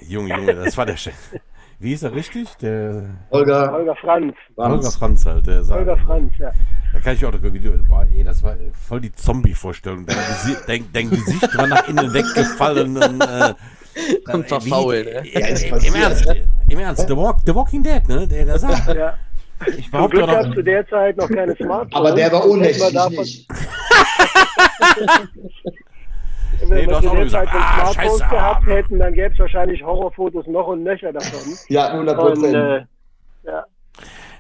[0.08, 1.14] Junge, Junge, das war der Chef.
[1.82, 2.56] Wie ist er richtig?
[2.58, 4.36] Der Holger, Holger Franz.
[4.58, 5.48] Holger Franz halt.
[5.48, 6.52] Der sagt, Holger Franz, ja.
[6.92, 7.72] Da kann ich auch noch ein Video.
[7.88, 10.06] Boah, ey, das war voll die Zombie-Vorstellung.
[10.06, 10.18] Dein,
[10.68, 12.98] dein, dein Gesicht war nach innen weggefallen.
[12.98, 13.54] Und, äh,
[14.34, 15.24] Und verfault, ne?
[15.32, 15.96] Ja, ist Im.
[15.96, 16.26] Ernst,
[16.68, 18.28] im Ernst, The, Walk, The Walking Dead, ne?
[18.28, 19.14] Der, der sagt, ja.
[19.68, 21.96] ich Zum behaupte Glück auch gab es noch, zu der Zeit noch keine Smartphones.
[21.96, 23.48] aber der war ohnmächtig, wir ich davon- nicht.
[26.70, 29.84] Wenn Nee, wir zu der Zeit ah, Smartphones scheiße, gehabt hätten, dann gäbe es wahrscheinlich
[29.84, 31.40] Horrorfotos noch und nöcher davon.
[31.70, 32.56] Ja, 100 Und, Prozent.
[32.56, 32.78] äh,
[33.46, 33.64] ja.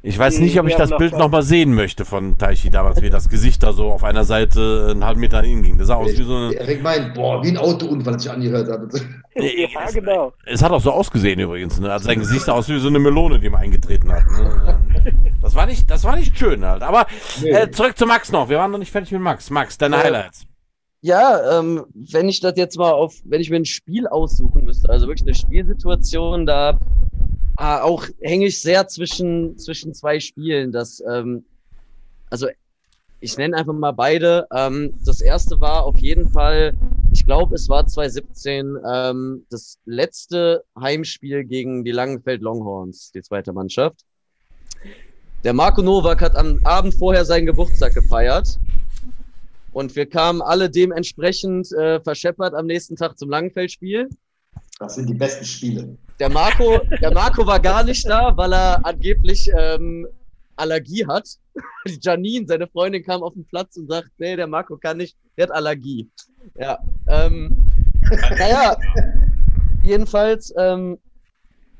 [0.01, 3.27] Ich weiß nicht, ob ich das Bild nochmal sehen möchte von Taichi damals, wie das
[3.27, 5.77] Gesicht da so auf einer Seite einen halben Meter nach innen ging.
[5.77, 6.53] Das sah aus wie so eine.
[6.53, 8.79] Erik meint, boah, wie ein Autounfall, hat sich angehört hat.
[9.35, 10.31] ja, genau.
[10.45, 11.91] Es hat auch so ausgesehen übrigens, ne?
[11.91, 14.23] Also sein Gesicht sah aus wie so eine Melone, die man eingetreten hat.
[14.31, 14.79] Ne?
[15.41, 16.81] Das war nicht, das war nicht schön halt.
[16.81, 17.05] Aber
[17.43, 18.47] äh, zurück zu Max noch.
[18.47, 19.49] Wir waren noch nicht fertig mit Max.
[19.49, 20.03] Max, deine Ja.
[20.03, 20.45] Highlights.
[21.01, 24.89] Ja, ähm, wenn ich das jetzt mal auf, wenn ich mir ein Spiel aussuchen müsste,
[24.89, 26.77] also wirklich eine Spielsituation, da
[27.55, 30.71] ah, auch hänge ich sehr zwischen, zwischen zwei Spielen.
[30.71, 31.45] Das, ähm,
[32.29, 32.47] also
[33.21, 34.47] ich nenne einfach mal beide.
[34.53, 36.73] Ähm, das erste war auf jeden Fall,
[37.11, 43.53] ich glaube, es war 2017, ähm, das letzte Heimspiel gegen die Langenfeld Longhorns, die zweite
[43.53, 44.01] Mannschaft.
[45.43, 48.59] Der Marco Nowak hat am Abend vorher seinen Geburtstag gefeiert.
[49.71, 54.09] Und wir kamen alle dementsprechend äh, verscheppert am nächsten Tag zum Langenfeldspiel.
[54.79, 55.97] Das sind die besten Spiele.
[56.19, 60.07] Der Marco, der Marco war gar nicht da, weil er angeblich ähm,
[60.55, 61.27] Allergie hat.
[61.87, 65.17] Die Janine, seine Freundin, kam auf den Platz und sagt, nee, der Marco kann nicht,
[65.37, 66.09] der hat Allergie.
[66.55, 67.57] Ja, ähm,
[68.37, 68.77] naja,
[69.83, 70.97] jedenfalls ähm,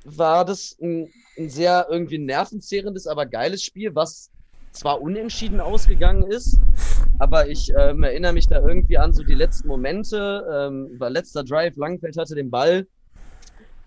[0.06, 4.30] war das ein, ein sehr irgendwie nervenzehrendes, aber geiles Spiel, was
[4.72, 6.60] zwar unentschieden ausgegangen ist,
[7.18, 10.46] aber ich ähm, erinnere mich da irgendwie an so die letzten Momente.
[10.52, 12.88] Ähm, war letzter Drive, Langfeld hatte den Ball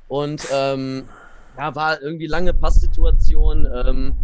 [0.08, 1.04] und ähm,
[1.56, 3.66] ja, war irgendwie lange Passsituation.
[3.86, 4.14] Ähm,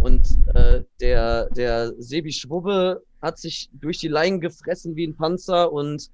[0.00, 0.22] und
[0.54, 6.10] äh, der, der Sebi Schwubbe hat sich durch die Leinen gefressen wie ein Panzer und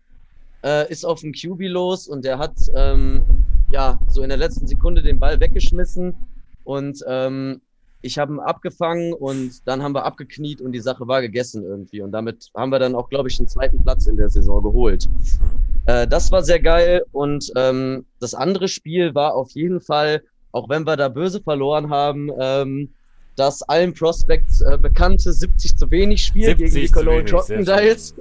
[0.64, 3.24] äh, ist auf den QB los und der hat ähm,
[3.70, 6.14] ja so in der letzten Sekunde den Ball weggeschmissen
[6.64, 7.61] und ähm,
[8.07, 12.00] ich habe ihn abgefangen und dann haben wir abgekniet und die Sache war gegessen irgendwie.
[12.00, 15.09] Und damit haben wir dann auch, glaube ich, den zweiten Platz in der Saison geholt.
[15.86, 17.04] Äh, das war sehr geil.
[17.12, 21.90] Und ähm, das andere Spiel war auf jeden Fall, auch wenn wir da böse verloren
[21.90, 22.90] haben, ähm,
[23.34, 28.14] das allen Prospects äh, bekannte 70 zu wenig Spiel 70 gegen die Cologne Crocodiles.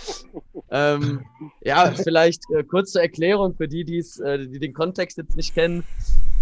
[0.70, 1.20] ähm,
[1.62, 5.84] ja, vielleicht äh, kurze Erklärung für die, äh, die den Kontext jetzt nicht kennen.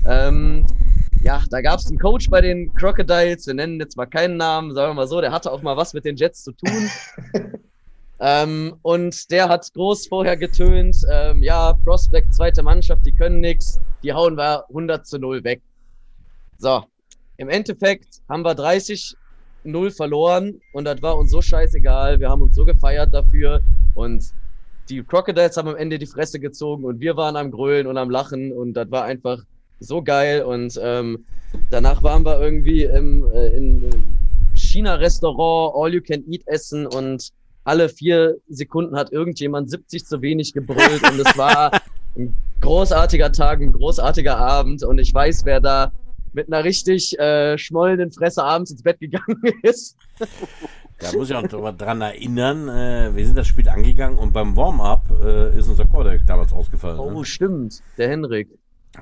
[0.07, 0.67] Ähm,
[1.25, 4.75] ja, da gab es einen Coach bei den Crocodiles, wir nennen jetzt mal keinen Namen,
[4.75, 6.91] sagen wir mal so, der hatte auch mal was mit den Jets zu tun.
[8.21, 13.81] ähm, und der hat groß vorher getönt, ähm, ja, Prospect, zweite Mannschaft, die können nix,
[14.03, 15.63] die hauen wir 100 zu 0 weg.
[16.59, 16.85] So,
[17.39, 19.17] im Endeffekt haben wir 30
[19.65, 23.63] 0 verloren und das war uns so scheißegal, wir haben uns so gefeiert dafür
[23.95, 24.23] und
[24.91, 28.11] die Crocodiles haben am Ende die Fresse gezogen und wir waren am Grölen und am
[28.11, 29.43] Lachen und das war einfach
[29.85, 31.25] so geil und ähm,
[31.71, 33.91] danach waren wir irgendwie im, äh, in,
[34.55, 37.31] China-Restaurant, All-You-Can-Eat essen und
[37.65, 41.73] alle vier Sekunden hat irgendjemand 70 zu wenig gebrüllt und es war
[42.17, 45.93] ein großartiger Tag, ein großartiger Abend und ich weiß, wer da
[46.33, 49.97] mit einer richtig äh, schmollenden Fresse abends ins Bett gegangen ist.
[50.99, 55.03] Da muss ich auch dran erinnern, äh, wir sind das Spiel angegangen und beim Warm-up
[55.23, 56.99] äh, ist unser Quarterback damals ausgefallen.
[56.99, 57.25] Oh, Ne?
[57.25, 58.49] stimmt, der Henrik.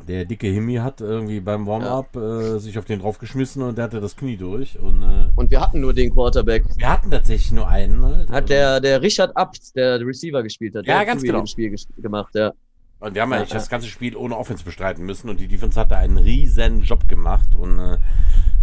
[0.09, 4.01] Der dicke Himi hat irgendwie beim Warm-up äh, sich auf den draufgeschmissen und der hatte
[4.01, 4.79] das Knie durch.
[4.79, 6.65] Und äh, Und wir hatten nur den Quarterback.
[6.77, 8.03] wir hatten tatsächlich nur einen.
[8.05, 8.31] Halt.
[8.31, 11.45] Hat der, der Richard Abt, der Receiver gespielt hat, Ja, der ganz genau.
[11.47, 12.53] Spiel gemacht, ja.
[13.01, 13.57] Und wir haben Ja, eigentlich ja.
[13.57, 17.09] das ganze Spiel ohne Offense bestreiten müssen und die Defense hat da einen riesen Job
[17.09, 17.97] gemacht und äh,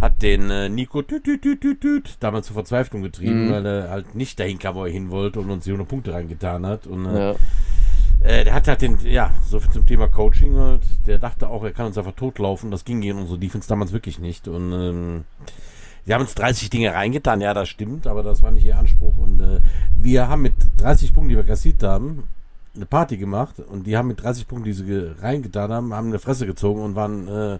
[0.00, 3.52] hat den äh, Nico tüt, tüt, tüt, tüt, tüt, damals zur Verzweiflung getrieben, Mhm.
[3.52, 6.14] weil er halt nicht dahin kam, wo er hin wollte und uns die 100 Punkte
[6.14, 6.86] reingetan hat.
[6.86, 7.34] Und äh, ja.
[8.22, 11.64] Äh, der hat halt den, ja, so viel zum Thema Coaching halt, der dachte auch,
[11.64, 12.70] er kann uns einfach totlaufen.
[12.70, 14.46] Das ging gegen unsere Defense damals wirklich nicht.
[14.48, 15.24] Und ähm,
[16.06, 19.16] sie haben uns 30 Dinge reingetan, ja, das stimmt, aber das war nicht ihr Anspruch.
[19.18, 19.60] Und äh,
[19.96, 22.24] wir haben mit 30 Punkten, die wir kassiert haben,
[22.74, 26.06] eine Party gemacht und die haben mit 30 Punkten, die sie ge- reingetan haben, haben
[26.08, 27.58] eine Fresse gezogen und waren äh,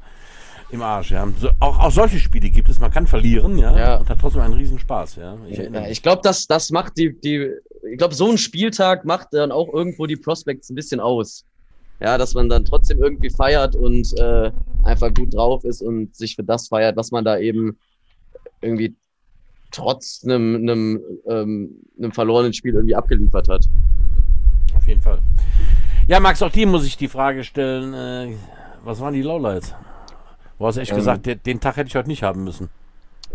[0.73, 1.11] im Arsch.
[1.11, 1.27] Ja.
[1.39, 2.79] So, auch, auch solche Spiele gibt es.
[2.79, 3.97] Man kann verlieren, ja, Ja.
[3.97, 5.37] und hat trotzdem einen Riesenspaß, ja.
[5.49, 7.51] Ich Ja, ich glaube, das, das macht die, die,
[7.91, 11.45] ich glaube, so ein Spieltag macht dann auch irgendwo die Prospects ein bisschen aus.
[12.01, 14.51] Ja, dass man dann trotzdem irgendwie feiert und äh,
[14.85, 17.77] einfach gut drauf ist und sich für das feiert, was man da eben
[18.63, 18.95] irgendwie
[19.71, 23.67] trotz einem, einem, ähm, einem verlorenen Spiel irgendwie abgeliefert hat.
[24.75, 25.19] Auf jeden Fall.
[26.09, 28.35] Ja, Max, auch dir muss ich die Frage stellen, äh,
[28.83, 29.75] was waren die Lowlights?
[30.61, 30.99] Du hast echt Ähm.
[30.99, 32.69] gesagt, den, den Tag hätte ich heute nicht haben müssen.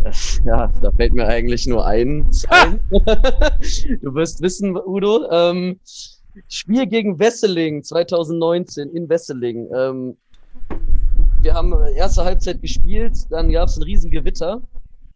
[0.45, 2.79] Ja, da fällt mir eigentlich nur eins ein.
[2.91, 5.27] du wirst wissen, Udo.
[5.31, 5.79] Ähm,
[6.49, 9.67] Spiel gegen Wesseling 2019 in Wesseling.
[9.75, 10.17] Ähm,
[11.41, 14.61] wir haben erste Halbzeit gespielt, dann gab es ein Riesengewitter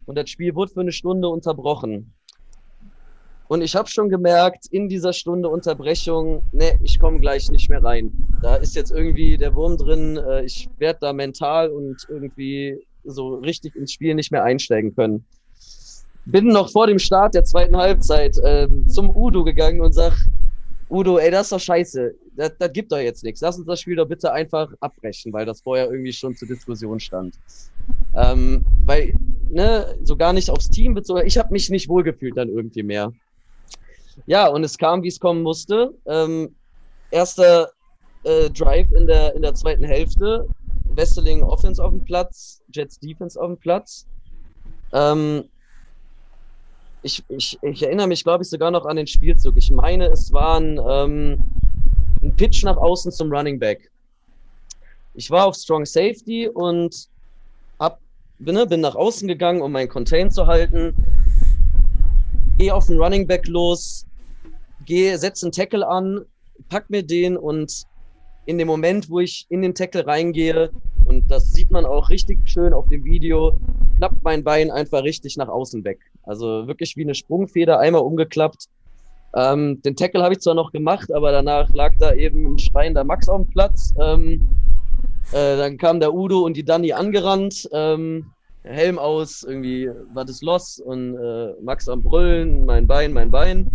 [0.06, 2.12] und das Spiel wurde für eine Stunde unterbrochen.
[3.50, 7.82] Und ich habe schon gemerkt, in dieser Stunde Unterbrechung, ne, ich komme gleich nicht mehr
[7.82, 8.12] rein.
[8.42, 13.34] Da ist jetzt irgendwie der Wurm drin, äh, ich werde da mental und irgendwie so
[13.38, 15.24] richtig ins Spiel nicht mehr einsteigen können.
[16.26, 20.14] Bin noch vor dem Start der zweiten Halbzeit äh, zum Udo gegangen und sag,
[20.88, 22.14] Udo, ey, das ist doch scheiße.
[22.36, 23.40] Das, das gibt doch jetzt nichts.
[23.40, 27.00] Lass uns das Spiel doch bitte einfach abbrechen, weil das vorher irgendwie schon zur Diskussion
[27.00, 27.34] stand.
[28.14, 29.12] Ähm, weil,
[29.50, 31.26] ne, so gar nicht aufs Team bezogen.
[31.26, 33.12] Ich habe mich nicht wohlgefühlt dann irgendwie mehr.
[34.26, 35.92] Ja, und es kam, wie es kommen musste.
[36.06, 36.54] Ähm,
[37.10, 37.70] erster
[38.24, 40.46] äh, Drive in der, in der zweiten Hälfte.
[40.94, 44.06] Wesseling Offense auf dem Platz, Jets Defense auf dem Platz.
[44.92, 45.44] Ähm,
[47.02, 49.56] ich, ich, ich erinnere mich, glaube ich, sogar noch an den Spielzug.
[49.56, 51.42] Ich meine, es war ein, ähm,
[52.22, 53.90] ein Pitch nach außen zum Running Back.
[55.14, 57.08] Ich war auf Strong Safety und
[57.78, 58.00] hab,
[58.38, 60.94] bin, ne, bin nach außen gegangen, um meinen Contain zu halten.
[62.58, 64.06] Gehe auf den Running Back los,
[64.86, 66.24] gehe, setze einen Tackle an,
[66.68, 67.84] pack mir den und
[68.46, 70.70] in dem Moment, wo ich in den Tackle reingehe,
[71.06, 73.52] und das sieht man auch richtig schön auf dem Video,
[73.96, 75.98] klappt mein Bein einfach richtig nach außen weg.
[76.22, 78.66] Also wirklich wie eine Sprungfeder, einmal umgeklappt.
[79.34, 83.04] Ähm, den Tackle habe ich zwar noch gemacht, aber danach lag da eben ein schreiender
[83.04, 83.92] Max auf dem Platz.
[84.00, 84.42] Ähm,
[85.32, 87.68] äh, dann kam der Udo und die Dani angerannt.
[87.72, 88.26] Ähm,
[88.62, 93.70] Helm aus, irgendwie war das los und äh, Max am Brüllen, mein Bein, mein Bein.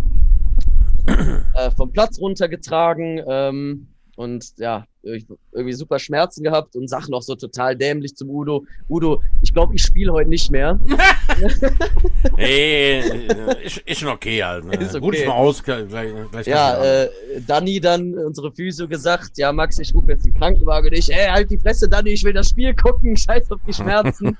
[1.08, 3.22] Äh, vom Platz runtergetragen.
[3.28, 8.66] Ähm, und ja, irgendwie super Schmerzen gehabt und sag noch so total dämlich zum Udo.
[8.90, 10.80] Udo, ich glaube, ich spiele heute nicht mehr.
[12.38, 13.28] hey,
[13.64, 14.66] ist, ist schon okay halt.
[14.66, 14.76] Ne?
[14.78, 15.06] Ist okay.
[15.06, 15.62] Ruh dich mal aus.
[15.62, 17.10] Gleich, gleich ja, äh,
[17.46, 21.28] Danny dann, unsere Physio, gesagt, ja Max, ich rufe jetzt den Krankenwagen und ich, ey,
[21.28, 24.38] halt die Fresse, Danny, ich will das Spiel gucken, scheiß auf die Schmerzen.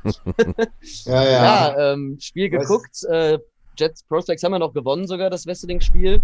[1.06, 1.32] ja, ja.
[1.32, 3.40] ja ähm, Spiel geguckt, äh,
[3.78, 6.22] Jets Prospects haben wir noch gewonnen sogar, das Wrestling-Spiel.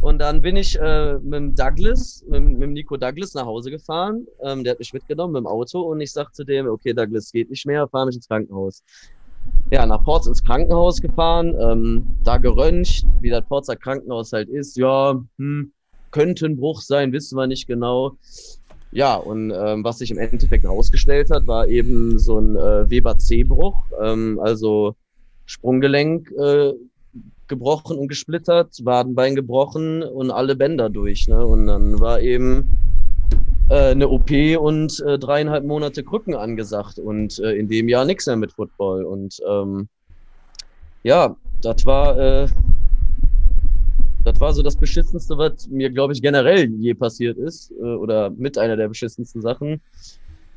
[0.00, 4.26] Und dann bin ich äh, mit dem Douglas, mit, mit Nico Douglas nach Hause gefahren.
[4.42, 7.32] Ähm, der hat mich mitgenommen mit dem Auto und ich sag zu dem, okay, Douglas
[7.32, 8.82] geht nicht mehr, fahr mich ins Krankenhaus.
[9.70, 14.76] Ja, nach Ports ins Krankenhaus gefahren, ähm, da geröntgt, wie das Porzer Krankenhaus halt ist.
[14.76, 15.72] Ja, hm,
[16.10, 18.16] könnte ein Bruch sein, wissen wir nicht genau.
[18.92, 23.18] Ja, und ähm, was sich im Endeffekt herausgestellt hat, war eben so ein äh, Weber
[23.18, 24.94] C-Bruch, ähm, also
[25.46, 26.72] Sprunggelenk äh,
[27.48, 31.28] gebrochen und gesplittert, Wadenbein gebrochen und alle Bänder durch.
[31.28, 31.44] Ne?
[31.44, 32.70] Und dann war eben
[33.68, 38.26] äh, eine OP und äh, dreieinhalb Monate Krücken angesagt und äh, in dem Jahr nichts
[38.26, 39.04] mehr mit Football.
[39.04, 39.88] Und ähm,
[41.02, 42.48] ja, das war, äh,
[44.24, 48.30] das war so das Beschissenste, was mir, glaube ich, generell je passiert ist äh, oder
[48.30, 49.80] mit einer der beschissensten Sachen.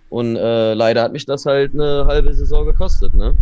[0.09, 3.35] Und äh, leider hat mich das halt eine halbe Saison gekostet, ne?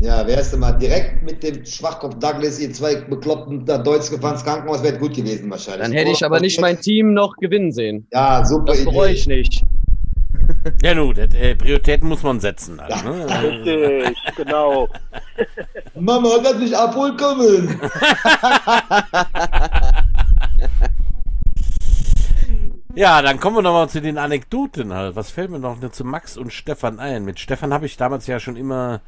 [0.00, 4.34] Ja, wärst du mal direkt mit dem Schwachkopf Douglas, ihr zwei Bekloppten da Deutsch gefahren
[4.34, 5.82] ins Krankenhaus, wäre gut gewesen wahrscheinlich.
[5.82, 8.06] Dann hätte ich aber nicht mein Team noch gewinnen sehen.
[8.12, 8.72] Ja, super.
[8.72, 9.64] Das bereue ich nicht.
[10.82, 12.78] Ja, nun, äh, Prioritäten muss man setzen.
[12.80, 13.26] Also, ne?
[13.64, 14.88] Richtig, genau.
[15.94, 17.80] Mama kann mich abholen kommen.
[22.94, 25.16] ja, dann kommen wir nochmal zu den Anekdoten halt.
[25.16, 27.24] Was fällt mir noch zu Max und Stefan ein?
[27.24, 29.00] Mit Stefan habe ich damals ja schon immer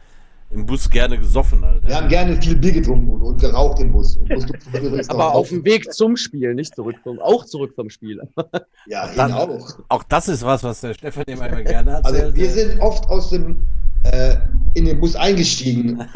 [0.51, 1.89] im Bus gerne gesoffen, Alter.
[1.89, 4.19] Wir haben gerne viel Bier getrunken und geraucht im Bus.
[5.09, 8.21] Aber auf dem Weg zum Spiel, nicht zurück vom, auch zurück vom Spiel.
[8.87, 9.79] ja, dann, auch.
[9.89, 12.07] Auch das ist was, was der Stefan immer gerne hat.
[12.07, 13.67] Also wir sind oft aus dem
[14.13, 14.37] äh,
[14.75, 16.01] in den Bus eingestiegen.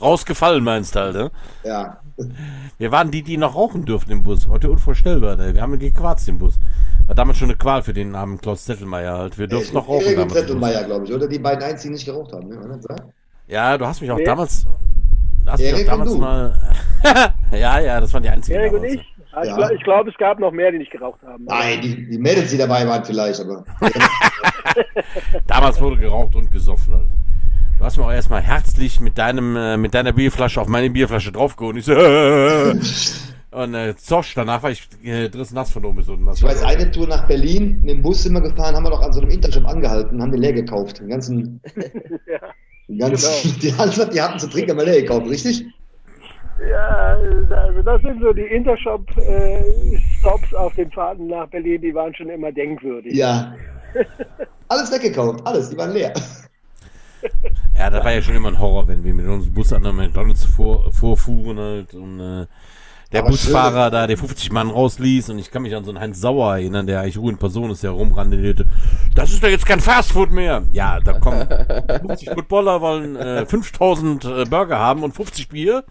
[0.00, 1.30] Rausgefallen meinst du halt, ne?
[1.64, 2.01] Ja.
[2.78, 4.48] Wir waren die, die noch rauchen durften im Bus.
[4.48, 5.38] Heute unvorstellbar.
[5.38, 5.54] Ey.
[5.54, 6.58] Wir haben gequarzt im Bus.
[7.06, 9.38] War damals schon eine Qual für den armen Klaus Zettelmeier halt.
[9.38, 10.06] Wir durften noch rauchen.
[10.06, 11.28] Erik Zettelmeier, glaube ich, oder?
[11.28, 12.80] Die beiden einzigen nicht geraucht haben, ne?
[13.48, 14.24] Ja, du hast mich auch nee.
[14.24, 14.66] damals.
[15.44, 16.74] Du hast Erik mich auch damals mal.
[17.52, 18.58] ja, ja, das waren die einzigen.
[18.58, 19.00] Erik und ich?
[19.32, 19.42] Ja.
[19.42, 21.44] Ich glaube, glaub, es gab noch mehr, die nicht geraucht haben.
[21.44, 23.64] Nein, die, die Mädels, die dabei waren, vielleicht, aber.
[25.46, 27.08] damals wurde geraucht und gesoffen, halt.
[27.82, 31.32] Du hast mir auch erstmal herzlich mit deinem, äh, mit deiner Bierflasche auf meine Bierflasche
[31.32, 31.78] draufgeholt.
[31.78, 32.76] Ich so, äh,
[33.50, 36.30] Und äh, Zosch, danach war ich äh, driss nass von oben unten.
[36.32, 39.02] Ich weiß, eine Tour nach Berlin, mit dem Bus sind wir gefahren, haben wir noch
[39.02, 41.00] an so einem Intershop angehalten, haben den leer gekauft.
[41.00, 41.60] Den ganzen.
[42.28, 42.38] ja,
[42.86, 43.56] den ganzen genau.
[43.60, 45.66] die, die hatten zu trinken, haben wir leer gekauft, richtig?
[46.70, 47.18] Ja,
[47.50, 52.30] also das sind so die Intershop-Stops äh, auf den Fahrten nach Berlin, die waren schon
[52.30, 53.16] immer denkwürdig.
[53.16, 53.56] Ja.
[54.68, 56.14] alles weggekauft, alles, die waren leer.
[57.76, 59.92] Ja, das war ja schon immer ein Horror, wenn wir mit unserem Bus an der
[59.92, 62.46] McDonalds vor, vorfuhren halt und äh,
[63.12, 63.92] der Aber Busfahrer schön.
[63.92, 66.86] da der 50 Mann rausließ und ich kann mich an so einen Heinz Sauer erinnern,
[66.86, 68.66] der eigentlich ruhig in Person ist, der rumrandelierte.
[69.14, 70.62] Das ist doch jetzt kein Fastfood mehr.
[70.72, 75.84] Ja, da kommen 50 Footballer wollen äh, 5000 äh, Burger haben und 50 Bier.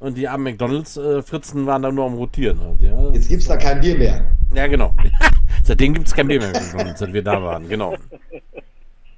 [0.00, 2.60] Und die armen McDonalds-Fritzen äh, waren da nur am Rotieren.
[2.60, 3.10] Halt, ja.
[3.12, 4.24] Jetzt gibt's da kein Bier mehr.
[4.54, 4.94] Ja, genau.
[5.62, 6.52] Seitdem gibt's kein Bier mehr,
[6.96, 7.94] seit wir da waren, genau.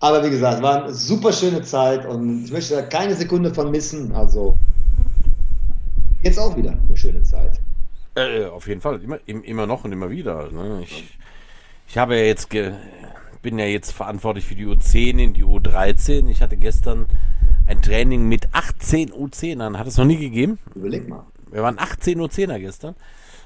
[0.07, 3.73] Aber wie gesagt, war eine super schöne Zeit und ich möchte da keine Sekunde von
[3.73, 4.13] missen.
[4.13, 4.57] Also
[6.23, 7.61] jetzt auch wieder eine schöne Zeit.
[8.15, 10.51] Äh, auf jeden Fall, immer, im- immer noch und immer wieder.
[10.53, 10.81] Ne?
[10.85, 11.19] Ich,
[11.89, 12.73] ich habe ja jetzt ge
[13.43, 16.29] bin ja jetzt verantwortlich für die U10 in die U13.
[16.29, 17.07] Ich hatte gestern
[17.67, 19.77] ein Training mit 18 U10ern.
[19.77, 20.59] Hat es noch nie gegeben?
[20.75, 21.25] Überleg mal.
[21.53, 22.95] Wir waren 18 U10er gestern.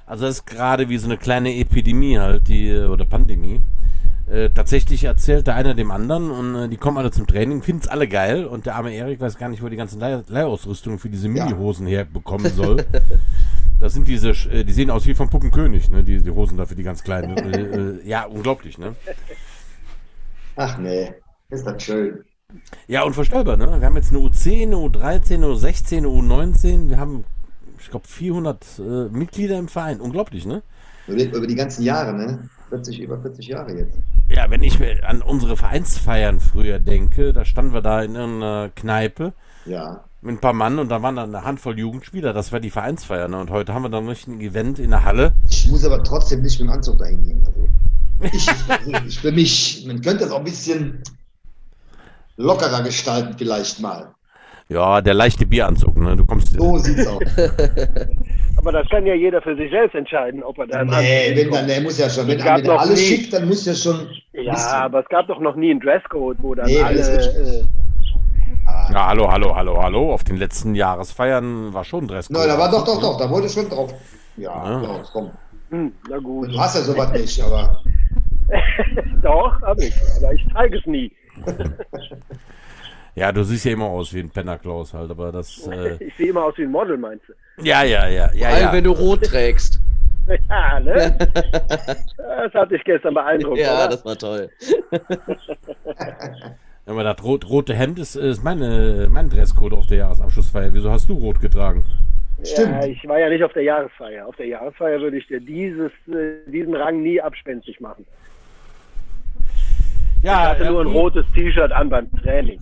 [0.07, 3.61] Also das ist gerade wie so eine kleine Epidemie halt, die, oder Pandemie.
[4.31, 7.89] Äh, tatsächlich erzählte einer dem anderen und äh, die kommen alle zum Training, finden es
[7.89, 11.09] alle geil und der arme Erik weiß gar nicht, wo die ganzen Leih Leihausrüstung für
[11.09, 11.47] diese Ja.
[11.47, 12.85] Mini-Hosen herbekommen soll.
[13.81, 16.05] Das sind diese, äh, die sehen aus wie vom Puppenkönig, ne?
[16.05, 17.37] Die, die Hosen dafür, die ganz kleinen.
[17.37, 18.95] äh, äh, ja, unglaublich, ne?
[20.55, 21.13] Ach nee,
[21.49, 22.25] ist das schön.
[22.87, 23.81] Ja, unvorstellbar, ne?
[23.81, 26.89] Wir haben jetzt eine U10, eine U13, eine U16, eine U19.
[26.89, 27.25] Wir haben,
[27.81, 30.01] ich glaube, 400 äh, Mitglieder im Verein.
[30.01, 30.63] Unglaublich, ne?
[31.09, 32.49] Über die ganzen Jahre, ne?
[32.71, 33.99] 40, über 40 Jahre jetzt.
[34.29, 38.71] Ja, wenn ich mir an unsere Vereinsfeiern früher denke, da standen wir da in irgendeiner
[38.75, 39.33] Kneipe
[39.67, 40.05] Ja.
[40.23, 42.33] mit ein paar Mann und da waren dann eine Handvoll Jugendspieler.
[42.33, 43.39] Das war die Vereinsfeier, ne?
[43.41, 45.33] Und heute haben wir dann noch ein Event in der Halle.
[45.49, 47.43] Ich muss aber trotzdem nicht mit dem Anzug dahin gehen.
[47.45, 47.69] Also
[48.37, 51.03] ich, also ich für mich, man könnte das auch ein bisschen
[52.37, 54.15] lockerer gestalten, vielleicht mal.
[54.69, 56.17] Ja, der leichte Bieranzug, ne?
[56.17, 56.53] Du kommst.
[56.53, 57.21] So sieht's aus.
[58.61, 60.89] Aber das kann ja jeder für sich selbst entscheiden, ob er dann.
[60.89, 63.75] Nee, wenn dann, der muss ja schon, wenn einer alles nie- schickt, dann muss ja
[63.75, 64.07] schon.
[64.35, 64.71] Ja, bisschen.
[64.73, 67.01] aber es gab doch noch nie einen Dresscode, wo dann Nee, alle.
[67.01, 67.65] Äh,
[68.93, 70.13] Ja, hallo, hallo, hallo, hallo.
[70.13, 72.37] Auf den letzten Jahresfeiern war schon Dresscode.
[72.37, 73.95] Nein, da war doch, doch, doch, da wollte ich schon drauf.
[74.37, 74.83] Ja, Ja.
[74.83, 75.03] ja.
[75.11, 75.31] komm.
[75.71, 76.53] hm, na gut.
[76.53, 77.81] Du hast ja sowas nicht, aber
[79.23, 79.95] Doch, habe ich.
[80.19, 81.11] Aber ich zeige es nie.
[83.15, 85.67] Ja, du siehst ja immer aus wie ein Pennerklaus halt, aber das.
[85.73, 87.33] Äh, Ich sehe immer aus wie ein Model, meinst du?
[87.63, 88.73] ja, ja, ja, ja, Vor allem, ja.
[88.73, 89.81] wenn du rot trägst.
[90.49, 91.19] Ja, ne?
[92.17, 93.89] Das hat dich gestern beeindruckt, ja, oder?
[93.89, 94.49] das war toll.
[96.87, 100.73] Aber das rot, rote Hemd ist, ist meine, mein Dresscode auf der Jahresabschlussfeier.
[100.73, 101.85] Wieso hast du rot getragen?
[102.45, 102.71] Stimmt.
[102.71, 104.27] Ja, ich war ja nicht auf der Jahresfeier.
[104.27, 108.07] Auf der Jahresfeier würde ich dir dieses, äh, diesen Rang nie abspenstig machen.
[110.19, 112.61] Ich Ja, hatte nur ein irgendwie rotes T-Shirt an beim Training.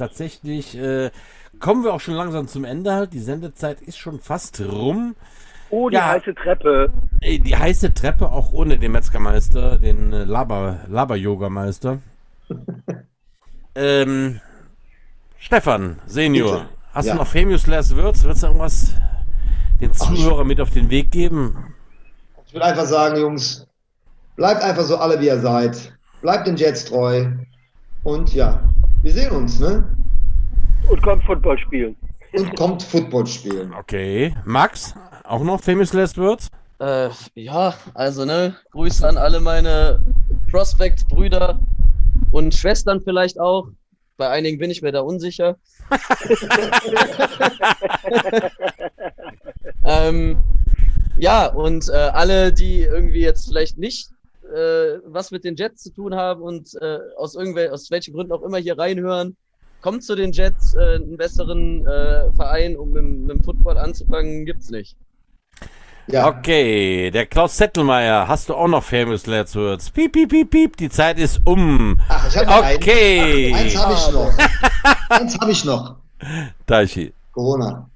[0.00, 1.10] Tatsächlich äh,
[1.60, 3.12] kommen wir auch schon langsam zum Ende halt.
[3.12, 5.14] Die Sendezeit ist schon fast rum.
[5.70, 6.08] Oh, die Ja.
[6.08, 6.92] heiße Treppe.
[7.20, 11.98] Ey, Die heiße Treppe auch ohne den Metzgermeister, den äh, Laber, Laber-Yoga-Meister.
[13.74, 14.40] ähm,
[15.38, 16.68] Stefan, Senior, Bitte.
[16.92, 17.12] hast Ja.
[17.12, 18.24] du noch Famous Last Words?
[18.24, 18.94] Willst du irgendwas
[19.80, 21.74] den Zuhörer mit auf den Weg geben?
[22.46, 23.64] ich will einfach sagen, Jungs,
[24.34, 25.92] bleibt einfach so alle, wie ihr seid.
[26.20, 27.26] Bleibt den Jets treu.
[28.02, 28.62] Und ja,
[29.02, 29.84] wir sehen uns, ne?
[30.88, 31.96] Und kommt Football spielen.
[32.32, 33.72] Und kommt Football spielen.
[33.74, 34.34] Okay.
[34.44, 34.94] Max,
[35.24, 36.48] auch noch Famous Last Words?
[36.78, 40.00] Äh, ja, also ne, Grüße an alle meine
[40.50, 41.60] Prospect-Brüder
[42.32, 43.68] und Schwestern vielleicht auch.
[44.16, 45.56] Bei einigen bin ich mir da unsicher.
[49.84, 50.36] ähm,
[51.16, 54.10] ja, und äh, alle, die irgendwie jetzt vielleicht nicht
[54.50, 58.32] äh, was mit den Jets zu tun haben und äh, aus, irgendwel aus welchen Gründen
[58.32, 59.36] auch immer hier reinhören,
[59.80, 60.74] kommt zu den Jets.
[60.74, 64.96] Äh, einen besseren äh, Verein, um mit, mit dem Football anzufangen, gibt's nicht.
[66.06, 69.90] Ja, Okay, der Klaus Zettelmeier, hast du auch noch Famous Last Words?
[69.90, 71.98] Piep, piep, piep, piep, die Zeit ist um.
[72.08, 72.76] Ach, ich habe noch einen.
[72.78, 74.32] Okay, Eins habe ich noch.
[75.10, 75.96] Eins habe ich noch.
[76.66, 77.12] Daichi.
[77.32, 77.89] Corona.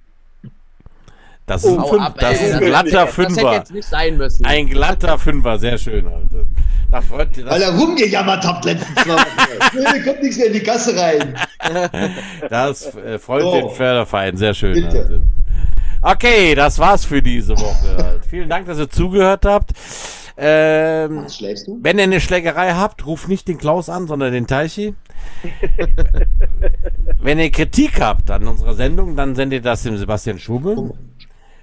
[1.47, 3.53] Das ist ein, Oh, Fünf, ab, das ey, ist ein das- glatter Das hätte Fünfer.
[3.53, 4.47] jetzt nicht sein müssen.
[4.47, 6.47] Ein glatter Fünfer, sehr schön, Alter.
[6.91, 9.25] Da freut Weil er rumgejammert habt letzten zwei Wochen.
[9.95, 11.35] nee, kommt nichts mehr in die Kasse rein.
[12.49, 13.53] das äh, freut So.
[13.53, 15.23] den Förderverein, sehr schön.
[16.01, 18.21] Okay, das war's für diese Woche.
[18.29, 19.73] Vielen Dank, dass ihr zugehört habt.
[20.37, 21.79] Ähm, Schläfst du?
[21.83, 24.95] wenn ihr eine Schlägerei habt, ruft nicht den Klaus an, sondern den Teichi.
[27.23, 30.93] wenn ihr Kritik habt an unserer Sendung, dann sendet das dem Sebastian Schube.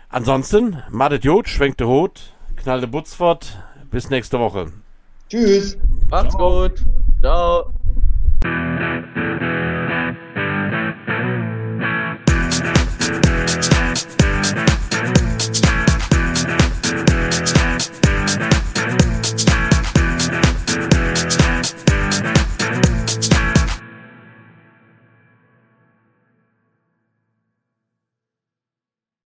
[0.08, 3.58] Ansonsten, madet Jod, schwenkt der Hut, knallt der Butzfort.
[3.90, 4.70] Bis nächste Woche.
[5.28, 5.76] Tschüss.
[6.08, 6.84] Macht's gut.
[7.20, 7.72] Ciao.